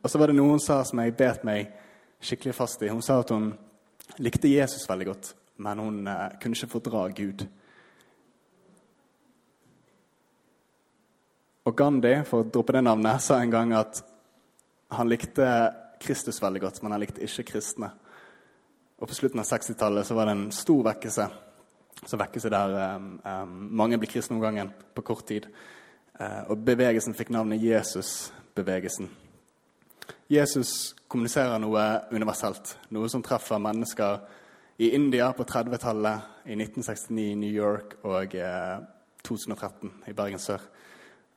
Og 0.03 0.11
så 0.11 0.19
var 0.19 0.31
det 0.31 0.39
noen 0.39 0.59
som 0.61 0.67
sa 0.67 0.91
som 0.91 1.01
jeg 1.03 1.17
bet 1.19 1.45
meg 1.47 1.71
skikkelig 2.21 2.55
fast 2.57 2.83
i. 2.83 2.91
Hun 2.93 3.03
sa 3.05 3.21
at 3.23 3.31
hun 3.35 3.53
likte 4.19 4.51
Jesus 4.51 4.89
veldig 4.89 5.07
godt, 5.11 5.35
men 5.65 5.83
hun 5.83 6.01
kunne 6.43 6.59
ikke 6.59 6.71
fordra 6.73 7.07
Gud. 7.15 7.47
Og 11.69 11.77
Gandhi, 11.77 12.15
for 12.25 12.43
å 12.43 12.49
droppe 12.49 12.79
det 12.79 12.85
navnet, 12.87 13.21
sa 13.21 13.43
en 13.43 13.53
gang 13.53 13.75
at 13.77 14.01
han 14.97 15.11
likte 15.11 15.49
Kristus 16.01 16.41
veldig 16.41 16.63
godt, 16.63 16.81
men 16.83 16.95
han 16.95 17.03
likte 17.03 17.25
ikke 17.25 17.51
kristne. 17.53 17.91
Og 18.99 19.09
På 19.09 19.15
slutten 19.15 19.43
av 19.43 19.47
60-tallet 19.47 20.11
var 20.17 20.27
det 20.27 20.35
en 20.37 20.49
stor 20.55 20.81
vekkelse. 20.89 21.29
Så 22.07 22.19
vekkelse 22.19 22.51
der 22.51 22.75
um, 22.97 23.11
um, 23.21 23.55
mange 23.79 23.99
blir 23.99 24.11
kristne 24.11 24.39
om 24.39 24.43
gangen 24.43 24.73
på 24.95 25.05
kort 25.07 25.27
tid. 25.29 25.49
Uh, 26.19 26.49
og 26.51 26.65
bevegelsen 26.67 27.15
fikk 27.15 27.35
navnet 27.35 27.63
Jesusbevegelsen. 27.63 29.11
Jesus 30.29 30.95
kommuniserer 31.09 31.61
noe 31.63 31.85
universelt, 32.13 32.77
noe 32.95 33.09
som 33.09 33.23
treffer 33.25 33.61
mennesker 33.63 34.21
i 34.79 34.91
India 34.95 35.31
på 35.33 35.47
30-tallet, 35.49 36.35
i 36.49 36.57
1969 36.57 37.25
i 37.33 37.37
New 37.37 37.53
York 37.53 37.99
og 38.09 38.35
eh, 38.39 38.79
2013 39.27 39.91
i 40.09 40.15
Bergen 40.17 40.41
sør. 40.41 40.63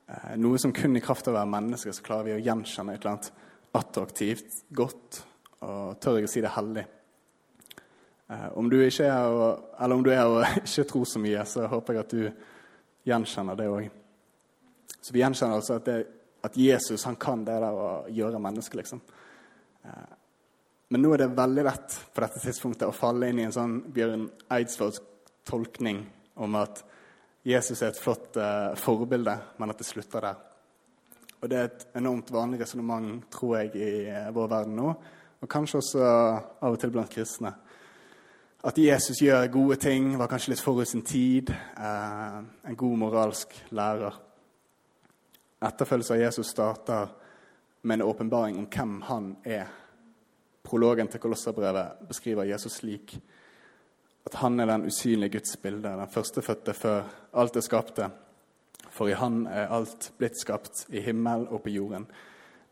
Eh, 0.06 0.32
noe 0.40 0.60
som 0.60 0.72
kun 0.76 0.96
i 0.96 1.02
kraft 1.04 1.28
av 1.28 1.34
å 1.34 1.40
være 1.40 1.52
menneske 1.54 1.92
så 1.92 2.04
klarer 2.06 2.30
vi 2.30 2.36
å 2.36 2.44
gjenkjenne 2.44 2.94
et 2.94 3.02
eller 3.02 3.16
annet 3.16 3.30
attraktivt, 3.76 4.62
godt 4.76 5.22
og 5.62 5.98
tør 6.02 6.18
jeg 6.18 6.28
å 6.28 6.32
si 6.32 6.42
det 6.44 6.52
hellig. 6.56 6.84
Eh, 8.32 8.48
om 8.58 8.70
du 8.70 8.78
ikke 8.80 9.08
er 9.08 9.34
og, 9.34 9.68
eller 9.78 9.98
om 9.98 10.04
du 10.06 10.12
er 10.14 10.24
og 10.24 10.42
ikke 10.64 10.86
tror 10.88 11.08
så 11.08 11.22
mye, 11.22 11.44
så 11.48 11.66
håper 11.70 11.98
jeg 11.98 12.06
at 12.06 12.16
du 12.16 13.10
gjenkjenner 13.10 13.58
det 13.58 13.68
òg. 13.72 13.90
Så 15.02 15.14
vi 15.14 15.22
gjenkjenner 15.22 15.58
altså 15.58 15.80
at, 15.80 15.88
det, 15.88 16.06
at, 16.42 16.56
Jesus 16.56 17.04
han 17.06 17.16
kan 17.16 17.44
det 17.46 17.54
der 17.62 17.76
å 17.76 17.90
gjøre 18.10 18.40
mennesker, 18.42 18.82
liksom. 18.82 19.00
Eh, 19.84 20.10
men 20.92 21.00
nå 21.00 21.14
er 21.14 21.22
det 21.22 21.34
veldig 21.36 21.64
lett 21.64 21.94
på 22.12 22.20
dette 22.20 22.40
tidspunktet 22.42 22.88
å 22.88 22.92
falle 22.92 23.30
inn 23.30 23.38
i 23.40 23.46
en 23.46 23.54
sånn 23.54 23.78
Bjørn 23.94 24.26
Eidsvolds 24.52 25.00
tolkning 25.48 26.02
om 26.34 26.56
at 26.60 26.82
Jesus 27.48 27.80
er 27.80 27.90
et 27.90 27.98
flott 27.98 28.36
uh, 28.36 28.74
forbilde, 28.78 29.32
men 29.58 29.72
at 29.72 29.80
det 29.80 29.86
slutter 29.88 30.22
der. 30.22 30.42
Og 31.40 31.48
Det 31.50 31.58
er 31.58 31.70
et 31.70 31.86
enormt 31.98 32.28
vanlig 32.30 32.60
resonnement, 32.60 33.24
tror 33.32 33.56
jeg, 33.58 33.72
i 33.74 34.04
uh, 34.12 34.28
vår 34.36 34.50
verden 34.52 34.76
nå. 34.78 34.92
Og 35.42 35.50
kanskje 35.50 35.80
også 35.80 36.04
av 36.04 36.68
og 36.68 36.78
til 36.78 36.92
blant 36.94 37.10
kristne. 37.10 37.54
At 38.62 38.78
Jesus 38.78 39.24
gjør 39.24 39.48
gode 39.50 39.80
ting, 39.82 40.12
var 40.20 40.30
kanskje 40.30 40.52
litt 40.52 40.62
forut 40.62 40.92
sin 40.92 41.02
tid. 41.02 41.50
Uh, 41.74 42.44
en 42.68 42.78
god 42.78 43.00
moralsk 43.00 43.56
lærer. 43.74 44.20
Etterfølgelse 45.62 46.14
av 46.14 46.20
Jesus 46.20 46.48
starter 46.50 47.12
med 47.82 47.94
en 48.00 48.08
åpenbaring 48.08 48.58
om 48.58 48.66
hvem 48.66 48.96
han 49.06 49.36
er. 49.44 49.70
Prologen 50.62 51.08
til 51.10 51.20
Kolosserbrevet 51.22 52.02
beskriver 52.08 52.46
Jesus 52.50 52.80
slik 52.80 53.16
at 54.26 54.36
han 54.38 54.60
er 54.60 54.70
den 54.70 54.86
usynlige 54.86 55.38
Guds 55.38 55.56
bilde, 55.56 55.88
den 55.88 56.10
førstefødte 56.10 56.74
før 56.74 57.08
alt 57.34 57.56
er 57.56 57.64
skapte. 57.66 58.10
For 58.92 59.08
i 59.08 59.16
Han 59.16 59.46
er 59.46 59.70
alt 59.72 60.12
blitt 60.18 60.38
skapt, 60.38 60.86
i 60.88 61.00
himmel 61.00 61.46
og 61.48 61.62
på 61.62 61.70
jorden. 61.70 62.06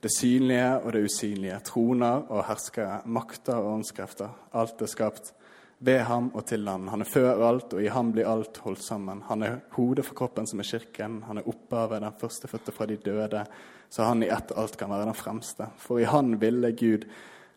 Det 0.02 0.11
synlige 0.12 0.78
og 0.80 0.92
det 0.92 1.04
usynlige, 1.04 1.61
troner 1.64 2.26
og 2.28 2.44
herskere, 2.47 3.00
makter 3.04 3.54
og 3.54 3.75
åndskrefter. 3.75 4.28
Alt 4.52 4.82
er 4.82 4.87
skapt 4.87 5.35
ved 5.80 6.02
ham 6.04 6.30
og 6.37 6.44
til 6.46 6.68
han. 6.68 6.88
Han 6.92 7.00
er 7.00 7.08
før 7.08 7.42
alt, 7.49 7.72
og 7.72 7.82
i 7.82 7.90
ham 7.92 8.12
blir 8.12 8.28
alt 8.28 8.60
holdt 8.64 8.82
sammen. 8.84 9.22
Han 9.30 9.42
er 9.42 9.60
hodet 9.76 10.04
for 10.04 10.18
kroppen, 10.18 10.46
som 10.46 10.60
er 10.60 10.68
kirken. 10.68 11.22
Han 11.26 11.40
er 11.40 11.49
opphavet, 11.49 12.02
den 12.04 12.18
førstefødte 12.20 12.75
fra 12.76 12.87
de 12.87 12.99
døde, 13.00 13.44
så 13.90 14.06
han 14.06 14.22
i 14.22 14.28
ett 14.30 14.52
alt 14.56 14.76
kan 14.78 14.90
være 14.92 15.08
den 15.08 15.18
fremste. 15.18 15.70
For 15.80 15.99
i 15.99 16.08
han 16.08 16.37
ville 16.40 16.72
Gud 16.76 17.08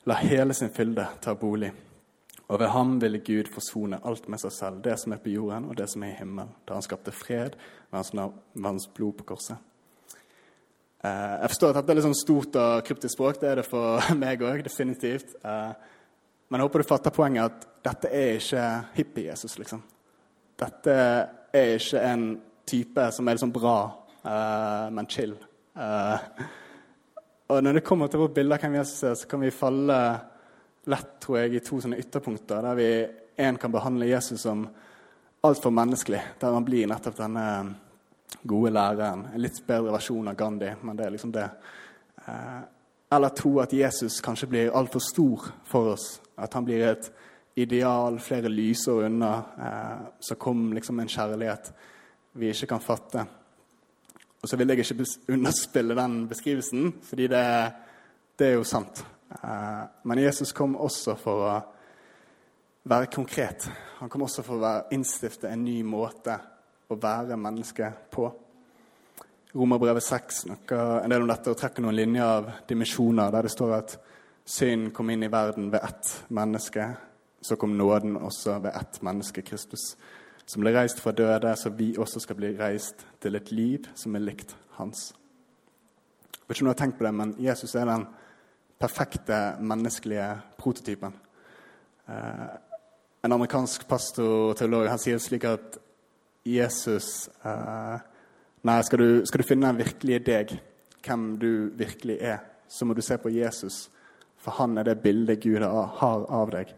la 0.08 0.16
hele 0.24 0.56
sin 0.56 0.72
fylde 0.74 1.06
ta 1.22 1.36
bolig. 1.36 1.74
Og 2.48 2.60
ved 2.60 2.68
ham 2.68 2.96
ville 3.02 3.20
Gud 3.24 3.52
forsone 3.54 4.00
alt 4.06 4.28
med 4.30 4.42
seg 4.42 4.52
selv, 4.56 4.82
det 4.84 4.98
som 5.00 5.14
er 5.16 5.22
på 5.24 5.32
jorden 5.32 5.70
og 5.70 5.78
det 5.78 5.88
som 5.92 6.04
er 6.04 6.14
i 6.14 6.18
himmelen, 6.20 6.52
da 6.68 6.76
han 6.76 6.84
skapte 6.86 7.14
fred 7.16 7.56
med 7.92 8.04
hans, 8.66 8.88
blod 8.96 9.14
på 9.20 9.28
korset. 9.34 9.58
Eh, 11.04 11.36
jeg 11.42 11.52
forstår 11.54 11.72
at 11.72 11.80
dette 11.80 11.92
er 11.92 12.00
litt 12.00 12.08
sånn 12.08 12.20
stort 12.20 12.60
og 12.60 12.84
kryptisk 12.88 13.16
språk. 13.16 13.40
Det 13.42 13.50
er 13.52 13.62
det 13.62 13.68
for 13.68 14.04
meg 14.24 14.44
òg, 14.44 14.64
definitivt. 14.64 15.36
Men 16.54 16.62
jeg 16.62 16.68
håper 16.68 16.84
du 16.84 16.86
fatter 16.86 17.14
poenget 17.16 17.48
at 17.50 17.64
dette 17.82 18.10
er 18.14 18.36
ikke 18.38 18.64
hippie-Jesus, 18.94 19.56
liksom. 19.58 19.80
Dette 20.62 20.98
er 21.50 21.72
ikke 21.80 22.02
en 22.06 22.26
type 22.70 23.06
som 23.16 23.26
er 23.26 23.40
liksom 23.40 23.54
bra, 23.56 23.78
uh, 24.22 24.86
men 24.94 25.10
chill. 25.10 25.34
og 27.50 27.58
når 27.66 27.80
det 27.80 27.84
kommer 27.88 28.06
til 28.14 28.22
vårt 28.22 28.36
bilde 28.38 28.54
av 28.54 28.62
hvem 28.62 28.78
Jesus 28.78 29.02
er, 29.10 29.18
så 29.18 29.32
kan 29.32 29.42
vi 29.42 29.50
falle 29.50 29.98
lett, 30.94 31.16
tror 31.26 31.40
jeg, 31.40 31.56
i 31.58 31.64
to 31.66 31.80
sånne 31.82 31.98
ytterpunkter, 32.06 32.62
der 32.70 32.78
vi 32.78 32.90
én 33.42 33.58
kan 33.58 33.74
behandle 33.74 34.12
Jesus 34.12 34.46
som 34.46 34.68
altfor 35.42 35.74
menneskelig, 35.74 36.22
der 36.38 36.54
han 36.54 36.70
blir 36.70 36.86
nettopp 36.94 37.18
denne 37.18 37.48
gode 38.46 38.76
læreren. 38.78 39.26
En 39.34 39.42
litt 39.42 39.58
bedre 39.66 39.98
versjon 39.98 40.30
av 40.30 40.38
Gandhi, 40.38 40.70
men 40.86 41.02
det 41.02 41.10
er 41.10 41.18
liksom 41.18 41.34
det. 41.34 41.50
Eh, 42.28 42.62
eller 43.16 43.34
tro 43.36 43.58
at 43.64 43.74
Jesus 43.74 44.22
kanskje 44.22 44.50
blir 44.50 44.74
altfor 44.76 45.02
stor 45.04 45.48
for 45.66 45.94
oss. 45.94 46.22
At 46.38 46.54
han 46.54 46.66
blir 46.66 46.86
et 46.88 47.12
ideal 47.56 48.20
flere 48.20 48.50
lysår 48.50 49.06
unna. 49.06 49.34
Eh, 49.38 50.06
så 50.20 50.36
kom 50.36 50.72
liksom 50.74 51.00
en 51.00 51.12
kjærlighet 51.12 51.74
vi 52.34 52.50
ikke 52.50 52.72
kan 52.74 52.82
fatte. 52.82 53.26
Og 54.42 54.50
så 54.50 54.58
vil 54.58 54.74
jeg 54.74 54.84
ikke 54.84 55.06
underspille 55.32 55.96
den 55.96 56.28
beskrivelsen, 56.28 56.94
fordi 57.04 57.28
det, 57.32 57.46
det 58.40 58.48
er 58.48 58.58
jo 58.58 58.66
sant. 58.68 59.06
Eh, 59.38 59.84
men 60.04 60.24
Jesus 60.24 60.52
kom 60.52 60.76
også 60.76 61.16
for 61.22 61.46
å 61.48 61.54
være 62.90 63.12
konkret. 63.14 63.70
Han 64.00 64.10
kom 64.10 64.26
også 64.26 64.44
for 64.44 64.60
å 64.60 64.74
innstifte 64.92 65.48
en 65.48 65.64
ny 65.64 65.80
måte 65.88 66.36
å 66.92 66.98
være 67.00 67.38
menneske 67.40 67.92
på. 68.12 68.28
Romerbrevet 69.56 70.04
6 70.04 70.36
snakker 70.36 71.04
en 71.04 71.12
del 71.14 71.22
om 71.22 71.30
dette 71.30 71.52
og 71.52 71.58
trekker 71.60 71.84
noen 71.86 71.94
linjer 71.94 72.26
av 72.26 72.48
dimensjoner 72.66 73.30
der 73.36 73.46
det 73.46 73.52
står 73.54 73.74
at 73.76 73.92
synd 74.50 74.88
kom 74.98 75.12
inn 75.14 75.26
i 75.28 75.30
verden 75.30 75.68
ved 75.70 75.84
ett 75.86 76.14
menneske. 76.34 76.88
Så 77.42 77.54
kom 77.62 77.76
nåden 77.78 78.16
også 78.18 78.56
ved 78.64 78.72
ett 78.74 78.98
menneske, 79.06 79.44
Kristus, 79.46 79.92
som 80.46 80.64
ble 80.64 80.72
reist 80.74 81.02
fra 81.04 81.12
døde, 81.14 81.52
så 81.54 81.70
vi 81.70 81.92
også 82.02 82.24
skal 82.24 82.40
bli 82.40 82.50
reist 82.58 83.04
til 83.22 83.38
et 83.38 83.52
liv 83.54 83.86
som 83.94 84.16
er 84.16 84.24
likt 84.24 84.56
hans. 84.80 85.12
Jeg 86.32 86.48
vet 86.48 86.56
ikke 86.56 86.66
om 86.66 86.70
du 86.70 86.74
har 86.74 86.80
tenkt 86.80 86.98
på 86.98 87.06
det, 87.06 87.12
men 87.20 87.36
Jesus 87.44 87.76
er 87.76 87.86
den 87.92 88.08
perfekte 88.82 89.38
menneskelige 89.62 90.32
prototypen. 90.58 91.14
Eh, 92.10 92.48
en 93.24 93.38
amerikansk 93.38 93.86
pastor 93.88 94.50
og 94.50 94.58
teolog 94.58 94.90
han 94.90 95.04
sier 95.04 95.22
slik 95.22 95.46
at 95.46 95.78
Jesus 96.42 97.30
eh, 97.46 98.02
Nei, 98.64 98.82
skal 98.88 99.00
du, 99.00 99.26
skal 99.28 99.42
du, 99.42 99.44
finne 99.44 99.68
den 99.68 99.82
virkelige 99.82 100.22
deg, 100.24 100.52
hvem 101.04 101.24
du 101.36 101.50
virkelig 101.76 102.16
er, 102.24 102.38
så 102.72 102.86
må 102.88 102.96
du 102.96 103.02
se 103.04 103.18
på 103.20 103.32
Jesus. 103.34 103.90
For 104.40 104.56
han 104.56 104.78
er 104.80 104.88
det 104.88 105.02
bildet 105.04 105.42
Gud 105.44 105.60
har 105.64 106.24
av 106.32 106.52
deg. 106.54 106.72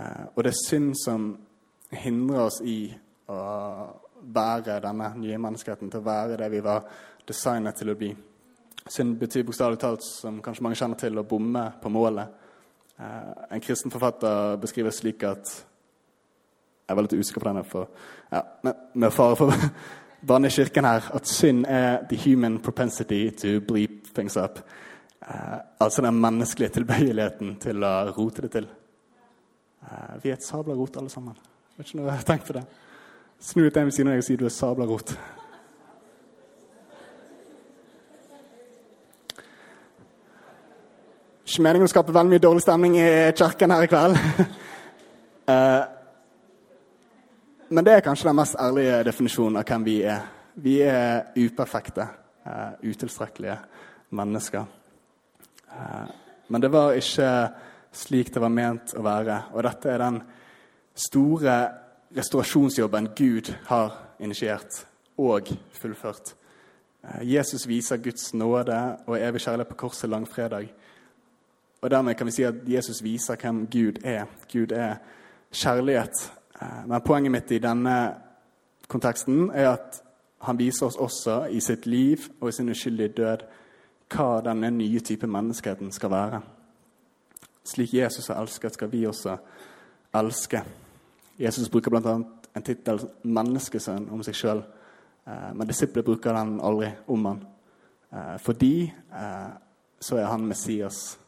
Eh, 0.00 0.22
og 0.32 0.40
det 0.40 0.54
er 0.54 0.62
synd 0.62 0.94
som 0.96 1.26
hindrer 1.92 2.46
oss 2.46 2.62
i 2.64 2.78
å 3.28 3.40
være 4.22 4.78
denne 4.86 5.10
nye 5.20 5.40
menneskeheten, 5.40 5.90
til 5.92 6.00
å 6.00 6.06
være 6.06 6.40
det 6.40 6.48
vi 6.54 6.62
var 6.64 6.88
designet 7.28 7.76
til 7.76 7.92
å 7.92 7.98
bli. 8.00 8.10
Synd 8.88 9.18
betyr 9.20 9.44
bokstavelig 9.44 9.82
talt, 9.82 10.08
som 10.08 10.40
kanskje 10.40 10.64
mange 10.64 10.80
kjenner 10.80 11.00
til, 11.00 11.20
å 11.20 11.26
bomme 11.28 11.66
på 11.82 11.92
målet. 11.92 12.40
Eh, 12.96 13.30
en 13.52 13.66
kristen 13.68 13.92
forfatter 13.92 14.56
beskriver 14.64 14.96
slik 14.96 15.28
at 15.28 15.52
Jeg 16.86 16.94
var 16.94 17.02
litt 17.02 17.18
usikker 17.18 17.42
på 17.42 17.48
denne, 17.48 17.64
for, 17.66 17.88
ja, 18.30 18.44
med, 18.62 18.82
med 18.94 19.12
fare 19.12 19.36
for 19.36 19.52
banne 20.26 20.48
i 20.48 20.50
kirken 20.50 20.84
her, 20.84 21.10
at 21.14 21.28
synd 21.28 21.64
er 21.68 21.98
the 22.10 22.16
human 22.16 22.58
propensity 22.62 23.30
to 23.30 23.60
bleep 23.60 24.14
things 24.14 24.36
up. 24.36 24.58
Eh, 25.28 25.58
altså 25.80 26.02
den 26.02 26.20
menneskelige 26.20 26.68
tilbøyeligheten 26.78 27.56
til 27.60 27.84
å 27.84 27.94
rote 28.16 28.42
det 28.42 28.50
til. 28.50 28.68
Eh, 29.82 30.12
vi 30.22 30.30
er 30.30 30.38
et 30.38 30.44
sabla 30.46 30.74
rot, 30.74 30.96
alle 30.96 31.10
sammen. 31.10 31.34
Vet 31.76 31.88
ikke 31.88 31.98
noe 32.00 32.12
jeg 32.14 32.26
tenkt 32.26 32.46
på 32.46 32.56
det. 32.56 32.64
Snu 33.40 33.66
ut 33.66 33.76
en 33.76 33.88
ved 33.88 33.92
siden 33.92 34.08
av 34.10 34.16
deg 34.16 34.22
og 34.22 34.28
si 34.28 34.36
du 34.36 34.46
er 34.46 34.54
sabla 34.54 34.86
rot. 34.88 35.16
Ikke 41.46 41.62
meningen 41.62 41.86
å 41.86 41.90
skape 41.90 42.14
veldig 42.14 42.32
mye 42.32 42.42
dårlig 42.42 42.62
stemning 42.64 42.96
i 42.98 43.10
kirken 43.36 43.70
her 43.70 43.84
i 43.84 43.90
kveld. 43.90 44.16
uh, 45.50 45.84
men 47.68 47.84
det 47.84 47.96
er 47.96 48.04
kanskje 48.04 48.28
den 48.28 48.38
mest 48.38 48.56
ærlige 48.60 49.02
definisjonen 49.08 49.60
av 49.60 49.66
hvem 49.68 49.84
vi 49.86 49.96
er. 50.06 50.22
Vi 50.54 50.76
er 50.82 51.32
uperfekte, 51.36 52.06
uh, 52.46 52.72
utilstrekkelige 52.82 53.56
mennesker. 54.16 54.64
Uh, 55.70 56.06
men 56.48 56.62
det 56.62 56.70
var 56.72 56.96
ikke 56.96 57.30
slik 57.96 58.32
det 58.34 58.42
var 58.42 58.52
ment 58.52 58.94
å 58.96 59.04
være. 59.04 59.40
Og 59.54 59.66
dette 59.66 59.92
er 59.92 60.02
den 60.04 60.20
store 60.96 61.56
restaurasjonsjobben 62.16 63.10
Gud 63.16 63.52
har 63.68 63.94
initiert 64.22 64.84
og 65.18 65.50
fullført. 65.76 66.34
Jesus 67.22 67.68
viser 67.68 68.02
Guds 68.02 68.32
nåde 68.34 68.78
og 69.06 69.18
evig 69.20 69.40
kjærlighet 69.44 69.70
på 69.70 69.80
korset 69.86 70.10
langfredag. 70.10 70.72
Og 71.82 71.90
dermed 71.90 72.14
kan 72.14 72.26
vi 72.26 72.34
si 72.34 72.42
at 72.42 72.64
Jesus 72.66 73.02
viser 73.04 73.38
hvem 73.38 73.66
Gud 73.70 74.00
er. 74.04 74.24
Gud 74.52 74.72
er 74.72 74.96
kjærlighet. 75.52 76.32
Eh, 76.62 76.86
men 76.86 77.00
poenget 77.00 77.32
mitt 77.32 77.52
i 77.52 77.60
denne 77.60 77.96
konteksten 78.88 79.50
er 79.50 79.72
at 79.74 80.00
han 80.46 80.58
viser 80.58 80.86
oss 80.86 80.98
også 81.00 81.46
i 81.50 81.60
sitt 81.60 81.86
liv 81.86 82.28
og 82.40 82.48
i 82.48 82.54
sin 82.54 82.70
uskyldige 82.70 83.14
død 83.16 83.44
hva 84.12 84.28
denne 84.46 84.70
nye 84.70 85.00
type 85.00 85.26
menneskeheten 85.26 85.90
skal 85.92 86.12
være. 86.12 86.40
Slik 87.66 87.94
Jesus 87.94 88.28
har 88.30 88.38
elsket, 88.40 88.76
skal 88.76 88.92
vi 88.92 89.06
også 89.06 89.36
elske. 90.14 90.62
Jesus 91.38 91.68
bruker 91.68 91.90
bl.a. 91.90 92.14
en 92.56 92.62
tittel 92.62 93.00
'menneskesønn' 93.24 94.12
om 94.12 94.22
seg 94.22 94.34
sjøl, 94.34 94.62
eh, 95.26 95.52
men 95.54 95.68
disiplet 95.68 96.04
bruker 96.04 96.32
den 96.32 96.60
aldri 96.60 96.92
om 97.08 97.24
han. 97.24 97.46
Eh, 98.12 98.38
fordi 98.38 98.92
så 100.00 100.16
er 100.16 100.26
han 100.26 100.46
Messias 100.46 101.18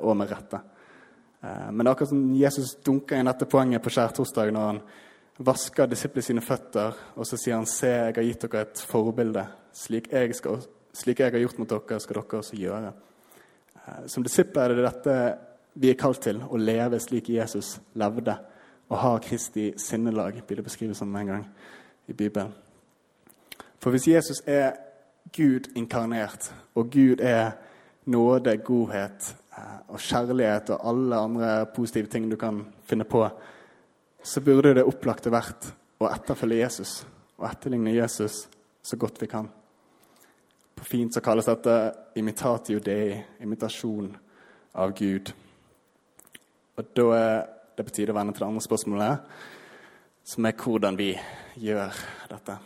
og 0.00 0.16
med 0.16 0.30
rette. 0.30 0.60
Eh, 1.40 1.70
men 1.70 1.84
det 1.84 1.90
er 1.90 1.94
akkurat 1.94 2.12
som 2.12 2.24
Jesus 2.34 2.74
dunker 2.84 3.18
inn 3.18 3.30
dette 3.30 3.48
poenget 3.50 3.82
på 3.84 3.92
skjærtorsdag 3.94 4.52
når 4.54 4.66
han 4.72 4.80
vasker 5.38 5.86
disiplene 5.86 6.26
sine 6.26 6.42
føtter, 6.42 6.96
og 7.14 7.26
så 7.26 7.36
sier 7.38 7.54
han, 7.54 7.66
'Se, 7.66 7.86
jeg 7.86 8.14
har 8.14 8.22
gitt 8.22 8.42
dere 8.42 8.60
et 8.62 8.78
forbilde. 8.78 9.46
Slik 9.72 10.12
jeg, 10.12 10.34
skal, 10.34 10.62
slik 10.92 11.20
jeg 11.20 11.32
har 11.32 11.38
gjort 11.38 11.58
mot 11.58 11.68
dere, 11.68 12.00
skal 12.00 12.14
dere 12.14 12.38
også 12.38 12.56
gjøre.' 12.56 12.92
Eh, 13.86 14.06
som 14.06 14.22
disipler 14.22 14.62
er 14.62 14.74
det 14.74 14.84
dette 14.84 15.38
vi 15.74 15.90
er 15.90 15.94
kalt 15.94 16.20
til, 16.22 16.42
å 16.42 16.56
leve 16.56 16.98
slik 17.00 17.28
Jesus 17.28 17.78
levde, 17.94 18.34
og 18.88 18.98
ha 18.98 19.18
Kristi 19.18 19.72
sinnelag, 19.78 20.42
blir 20.46 20.56
det 20.56 20.64
beskrevet 20.64 20.96
som 20.96 21.16
en 21.16 21.26
gang 21.26 21.48
i 22.08 22.12
Bibelen. 22.12 22.52
For 23.78 23.90
hvis 23.90 24.08
Jesus 24.08 24.42
er 24.46 24.72
Gud 25.36 25.68
inkarnert, 25.76 26.52
og 26.74 26.90
Gud 26.90 27.20
er 27.20 27.52
nåde, 28.06 28.56
godhet, 28.56 29.36
og 29.88 30.00
kjærlighet 30.02 30.72
og 30.74 30.86
alle 30.90 31.20
andre 31.28 31.50
positive 31.74 32.10
ting 32.10 32.28
du 32.30 32.36
kan 32.40 32.60
finne 32.86 33.06
på, 33.08 33.24
så 34.22 34.42
burde 34.44 34.74
det 34.76 34.86
opplagte 34.86 35.32
vært 35.32 35.70
å 36.02 36.10
etterfølge 36.10 36.62
Jesus 36.62 36.92
og 37.38 37.46
etterligne 37.50 37.94
Jesus 37.94 38.46
så 38.82 38.96
godt 38.96 39.20
vi 39.22 39.30
kan. 39.30 39.48
På 40.78 40.84
fint 40.86 41.14
så 41.14 41.22
kalles 41.24 41.48
dette 41.48 41.74
imitatio 42.18 42.80
dei, 42.82 43.18
imitasjon 43.42 44.10
av 44.78 44.94
Gud. 44.98 45.32
Og 46.78 46.90
da 46.94 47.06
er 47.16 47.36
det 47.78 47.86
på 47.86 47.94
tide 47.94 48.14
å 48.14 48.18
vende 48.18 48.34
til 48.34 48.44
det 48.44 48.50
andre 48.52 48.62
spørsmålet, 48.62 49.30
som 50.28 50.46
er 50.46 50.58
hvordan 50.58 50.98
vi 50.98 51.12
gjør 51.58 52.02
dette. 52.30 52.58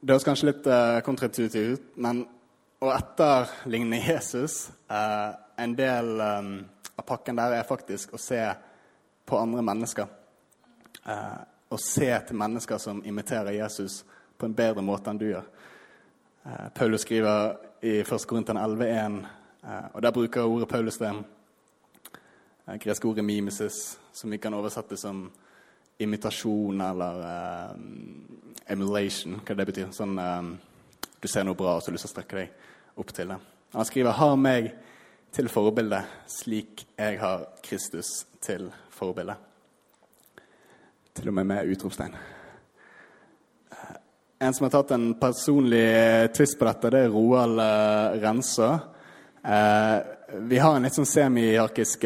Det 0.00 0.14
høres 0.14 0.24
kanskje 0.24 0.46
litt 0.48 0.66
eh, 0.72 0.98
kontraintuitivt 1.04 1.56
ut, 1.74 1.88
men 2.00 2.22
å 2.80 2.88
etterligne 2.94 3.98
Jesus 4.00 4.70
eh, 4.88 5.32
En 5.60 5.74
del 5.76 6.22
eh, 6.24 6.46
av 6.96 7.04
pakken 7.04 7.36
der 7.36 7.58
er 7.58 7.66
faktisk 7.68 8.14
å 8.16 8.20
se 8.20 8.40
på 9.28 9.36
andre 9.36 9.60
mennesker. 9.60 10.08
Eh, 11.04 11.36
å 11.68 11.78
se 11.84 12.08
til 12.08 12.40
mennesker 12.40 12.80
som 12.80 13.02
imiterer 13.04 13.58
Jesus 13.58 13.98
på 14.40 14.48
en 14.48 14.56
bedre 14.56 14.80
måte 14.80 15.12
enn 15.12 15.20
du 15.20 15.26
gjør. 15.28 15.44
Uh, 16.40 16.70
Paulus 16.72 17.04
skriver 17.04 17.58
i 17.84 17.98
1. 18.00 18.24
Korinteren 18.26 18.58
11,1, 18.58 19.18
uh, 19.68 19.84
og 19.92 20.00
der 20.02 20.14
bruker 20.16 20.48
ordet 20.48 20.68
Paulus 20.70 20.96
det 20.96 21.12
greske 22.80 23.06
ordet 23.06 23.24
mimesis, 23.28 23.98
som 24.16 24.32
vi 24.32 24.40
kan 24.40 24.56
oversette 24.56 24.96
som 24.96 25.26
imitasjon 26.00 26.80
eller 26.80 27.22
uh, 27.24 27.74
emulation, 28.72 29.40
hva 29.44 29.56
det 29.56 29.66
betyr. 29.68 29.92
Sånn 29.94 30.16
um, 30.18 30.50
du 31.20 31.28
ser 31.28 31.44
noe 31.44 31.58
bra 31.58 31.76
og 31.76 31.82
så 31.82 31.90
har 31.90 31.96
lyst 31.96 32.06
til 32.08 32.10
å 32.10 32.14
strekke 32.14 32.38
deg 32.38 33.00
opp 33.00 33.12
til 33.16 33.32
det. 33.32 33.38
Han 33.74 33.86
skriver 33.86 34.12
'Har 34.12 34.36
meg 34.36 34.72
til 35.32 35.48
forbilde, 35.48 36.02
slik 36.26 36.86
jeg 36.98 37.20
har 37.20 37.46
Kristus 37.62 38.26
til 38.40 38.72
forbilde'. 38.90 39.36
Til 41.14 41.28
og 41.28 41.34
med 41.34 41.44
med 41.44 41.66
utropstegn. 41.66 42.16
Uh, 43.72 43.96
en 44.40 44.54
som 44.54 44.64
har 44.64 44.70
tatt 44.70 44.90
en 44.90 45.14
personlig 45.14 46.32
twist 46.32 46.58
på 46.58 46.64
dette, 46.64 46.90
det 46.90 47.04
er 47.04 47.12
Roald 47.12 47.60
uh, 47.60 48.16
Rensa. 48.22 48.78
Uh, 49.44 50.00
vi 50.48 50.58
har 50.58 50.76
en 50.76 50.82
litt 50.82 50.94
sånn 50.94 51.06
semiarkisk 51.06 52.04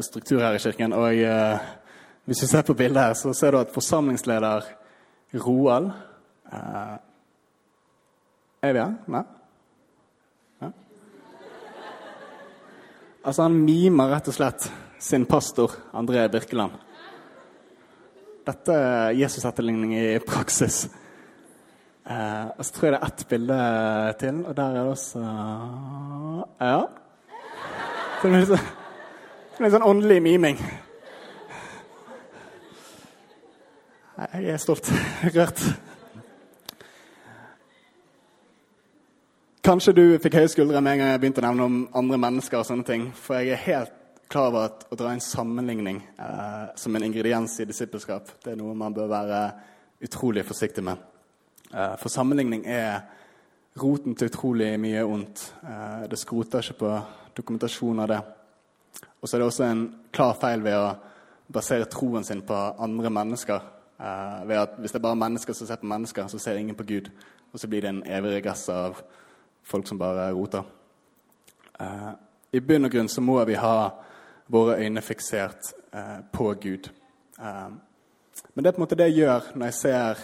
struktur 0.00 0.40
her 0.40 0.54
i 0.54 0.58
kirken. 0.58 0.92
og 0.92 1.12
hvis 2.24 2.40
du 2.40 2.46
ser 2.46 2.62
på 2.62 2.74
bildet 2.74 3.02
her, 3.02 3.14
så 3.14 3.32
ser 3.36 3.52
du 3.52 3.58
at 3.60 3.72
forsamlingsleder 3.74 4.64
Roald 5.44 5.90
eh, 6.52 6.96
Er 8.62 8.72
vi 8.72 8.80
her? 8.80 8.94
Nei? 9.12 9.22
Ja. 10.62 10.70
Altså, 13.24 13.42
han 13.42 13.58
mimer 13.66 14.14
rett 14.14 14.30
og 14.30 14.36
slett 14.36 14.68
sin 15.04 15.26
pastor 15.28 15.74
André 15.92 16.24
Birkeland. 16.32 16.78
Dette 18.44 18.76
er 18.76 19.18
Jesus-etterligning 19.18 19.92
i 19.96 20.06
praksis. 20.24 20.86
Eh, 22.04 22.46
og 22.56 22.64
så 22.64 22.72
tror 22.72 22.88
jeg 22.88 22.94
det 22.94 23.02
er 23.02 23.06
ett 23.10 23.26
bilde 23.28 23.58
til, 24.20 24.40
og 24.46 24.56
der 24.56 24.64
er 24.64 24.74
det 24.80 24.88
også 24.94 25.26
Ja. 26.60 26.80
Det 28.22 28.58
Litt 29.60 29.70
sånn 29.70 29.86
åndelig 29.86 30.22
miming. 30.24 30.58
Jeg 34.14 34.44
er 34.46 34.60
stolt. 34.62 34.86
Rørt. 35.34 35.60
Kanskje 39.64 39.94
du 39.96 40.02
fikk 40.22 40.36
høye 40.38 40.50
skuldre 40.52 40.78
med 40.84 40.94
en 40.94 41.00
gang 41.02 41.10
jeg 41.10 41.22
begynte 41.24 41.42
å 41.42 41.46
nevne 41.48 41.66
om 41.66 41.80
andre 41.98 42.20
mennesker. 42.22 42.60
og 42.60 42.68
sånne 42.68 42.86
ting, 42.86 43.08
For 43.10 43.40
jeg 43.40 43.56
er 43.56 43.64
helt 43.64 43.96
klar 44.30 44.52
over 44.52 44.68
at 44.68 44.86
å 44.86 44.98
dra 45.00 45.10
en 45.10 45.24
sammenligning 45.24 45.98
eh, 46.18 46.70
som 46.78 46.94
en 46.94 47.08
ingrediens 47.08 47.58
i 47.58 47.66
disippelskap, 47.66 48.30
det 48.44 48.52
er 48.52 48.60
noe 48.60 48.76
man 48.78 48.94
bør 48.94 49.10
være 49.10 49.42
utrolig 50.06 50.46
forsiktig 50.46 50.84
med. 50.84 51.02
Eh, 51.74 51.98
for 51.98 52.08
sammenligning 52.08 52.68
er 52.70 53.02
roten 53.82 54.14
til 54.14 54.30
utrolig 54.30 54.76
mye 54.78 55.02
ondt. 55.02 55.48
Eh, 55.64 56.06
det 56.06 56.22
skroter 56.22 56.62
ikke 56.62 56.84
på 56.86 56.96
dokumentasjon 57.42 58.06
av 58.06 58.14
det. 58.14 58.22
Og 59.18 59.26
så 59.26 59.34
er 59.34 59.42
det 59.42 59.50
også 59.50 59.66
en 59.66 59.86
klar 60.14 60.38
feil 60.38 60.62
ved 60.62 60.78
å 60.78 60.90
basere 61.50 61.90
troen 61.90 62.22
sin 62.22 62.46
på 62.46 62.66
andre 62.78 63.10
mennesker. 63.10 63.73
Eh, 64.04 64.48
ved 64.48 64.56
at 64.56 64.68
Hvis 64.78 64.92
det 64.92 64.98
er 64.98 65.02
bare 65.02 65.16
mennesker 65.16 65.52
som 65.52 65.66
ser 65.66 65.76
på 65.76 65.86
mennesker, 65.86 66.26
så 66.26 66.38
ser 66.38 66.56
ingen 66.56 66.76
på 66.76 66.84
Gud. 66.84 67.10
Og 67.52 67.60
så 67.60 67.68
blir 67.68 67.80
det 67.80 67.88
en 67.88 68.02
evig 68.06 68.30
regress 68.30 68.68
av 68.68 69.02
folk 69.62 69.88
som 69.88 69.98
bare 69.98 70.32
roter. 70.32 70.62
Uh, 71.80 72.12
I 72.52 72.60
bunn 72.60 72.84
og 72.84 72.90
grunn 72.90 73.08
så 73.08 73.20
må 73.20 73.44
vi 73.44 73.54
ha 73.54 73.90
våre 74.48 74.76
øyne 74.78 75.00
fiksert 75.00 75.72
uh, 75.94 76.20
på 76.32 76.54
Gud. 76.54 76.90
Men 78.54 78.64
det 78.64 78.66
er 78.66 78.72
på 78.72 78.76
en 78.76 78.84
måte 78.84 78.94
det 78.94 79.08
jeg 79.08 79.24
gjør 79.24 79.48
når 79.54 79.66
jeg 79.66 79.74
ser 79.74 80.20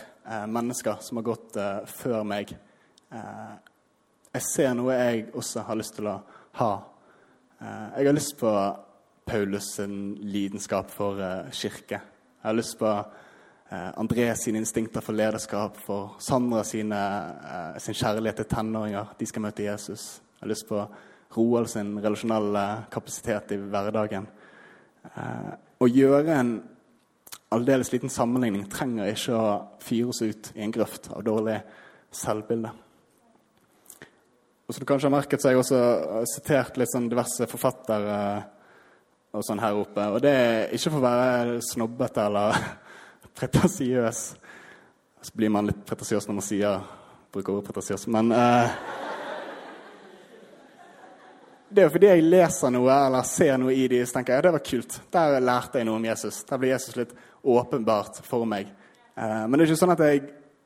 mennesker 0.46 1.00
som 1.00 1.16
har 1.16 1.24
gått 1.26 1.56
før 1.86 2.22
meg. 2.22 2.52
Jeg 4.34 4.42
ser 4.46 4.74
noe 4.74 4.94
jeg 4.94 5.24
også 5.34 5.64
har 5.66 5.78
lyst 5.78 5.96
til 5.96 6.06
å 6.06 6.20
ha. 6.60 6.70
jeg 7.96 8.06
har 8.06 8.14
lyst 8.14 8.36
på 8.38 8.52
Paulus' 9.26 9.80
lidenskap 10.20 10.90
for 10.90 11.18
kirke. 11.50 11.98
Jeg 11.98 12.46
har 12.46 12.54
lyst 12.54 12.78
på 12.78 12.94
Eh, 13.72 13.90
André 13.96 14.34
sine 14.34 14.58
instinkter 14.58 15.00
for 15.00 15.14
lederskap, 15.14 15.76
for 15.76 16.16
Sandra 16.18 16.64
sine, 16.64 16.98
eh, 17.44 17.78
sin 17.78 17.94
kjærlighet 17.94 18.36
til 18.36 18.44
tenåringer. 18.44 19.12
De 19.18 19.26
skal 19.26 19.42
møte 19.42 19.62
Jesus. 19.62 20.20
Jeg 20.40 20.40
har 20.40 20.48
lyst 20.48 20.68
på 20.68 20.88
Roald 21.36 21.68
sin 21.68 21.94
relasjonelle 22.02 22.86
kapasitet 22.90 23.52
i 23.52 23.56
hverdagen. 23.56 24.26
Eh, 25.16 25.54
å 25.80 25.86
gjøre 25.86 26.40
en 26.40 26.62
aldeles 27.52 27.92
liten 27.92 28.08
sammenligning 28.08 28.68
trenger 28.68 29.06
ikke 29.06 29.38
å 29.38 29.66
fyres 29.78 30.20
ut 30.22 30.52
i 30.56 30.62
en 30.62 30.72
grøft 30.72 31.12
av 31.12 31.22
dårlig 31.22 31.62
selvbilde. 32.10 32.72
Og 34.68 34.74
som 34.74 34.80
du 34.80 34.86
kanskje 34.86 35.10
har 35.10 35.16
merket, 35.20 35.40
så 35.40 35.48
har 35.48 35.54
jeg 35.54 35.62
også 35.62 36.26
sitert 36.26 36.76
litt 36.76 36.90
sånn 36.92 37.08
diverse 37.08 37.46
forfattere 37.46 38.44
og 39.32 39.44
sånn 39.44 39.60
her 39.60 39.74
oppe. 39.74 40.10
Og 40.10 40.20
det 40.20 40.30
er 40.30 40.74
ikke 40.74 40.90
for 40.90 40.98
å 40.98 41.06
være 41.06 41.60
snobbete 41.62 42.26
eller 42.26 42.56
pretasiøs. 43.38 44.22
Så 45.20 45.36
blir 45.36 45.52
man 45.52 45.68
litt 45.68 45.84
pretensiøs 45.86 46.26
når 46.28 46.38
man 46.38 46.46
sier, 46.46 46.80
bruker 47.32 47.54
ordet 47.54 47.68
pretensiøs, 47.68 48.06
Men 48.10 48.32
eh, 48.32 48.78
det 51.70 51.82
er 51.82 51.86
jo 51.86 51.94
fordi 51.94 52.08
jeg 52.08 52.26
leser 52.26 52.72
noe 52.74 52.94
eller 53.06 53.26
ser 53.28 53.58
noe 53.60 53.74
i 53.76 53.84
de, 53.90 54.00
så 54.02 54.16
tenker 54.16 54.32
jeg 54.32 54.40
ja, 54.40 54.46
det 54.48 54.54
var 54.56 54.66
kult. 54.66 54.96
Der 55.14 55.36
lærte 55.44 55.78
jeg 55.78 55.86
noe 55.86 56.00
om 56.00 56.08
Jesus. 56.08 56.40
Der 56.48 56.58
ble 56.58 56.72
Jesus 56.72 56.96
litt 56.98 57.12
åpenbart 57.46 58.18
for 58.26 58.48
meg. 58.48 58.72
Eh, 59.14 59.42
men 59.46 59.54
det 59.54 59.66
er 59.66 59.70
ikke 59.70 59.82
sånn 59.84 59.94
at 59.94 60.02
jeg 60.08 60.24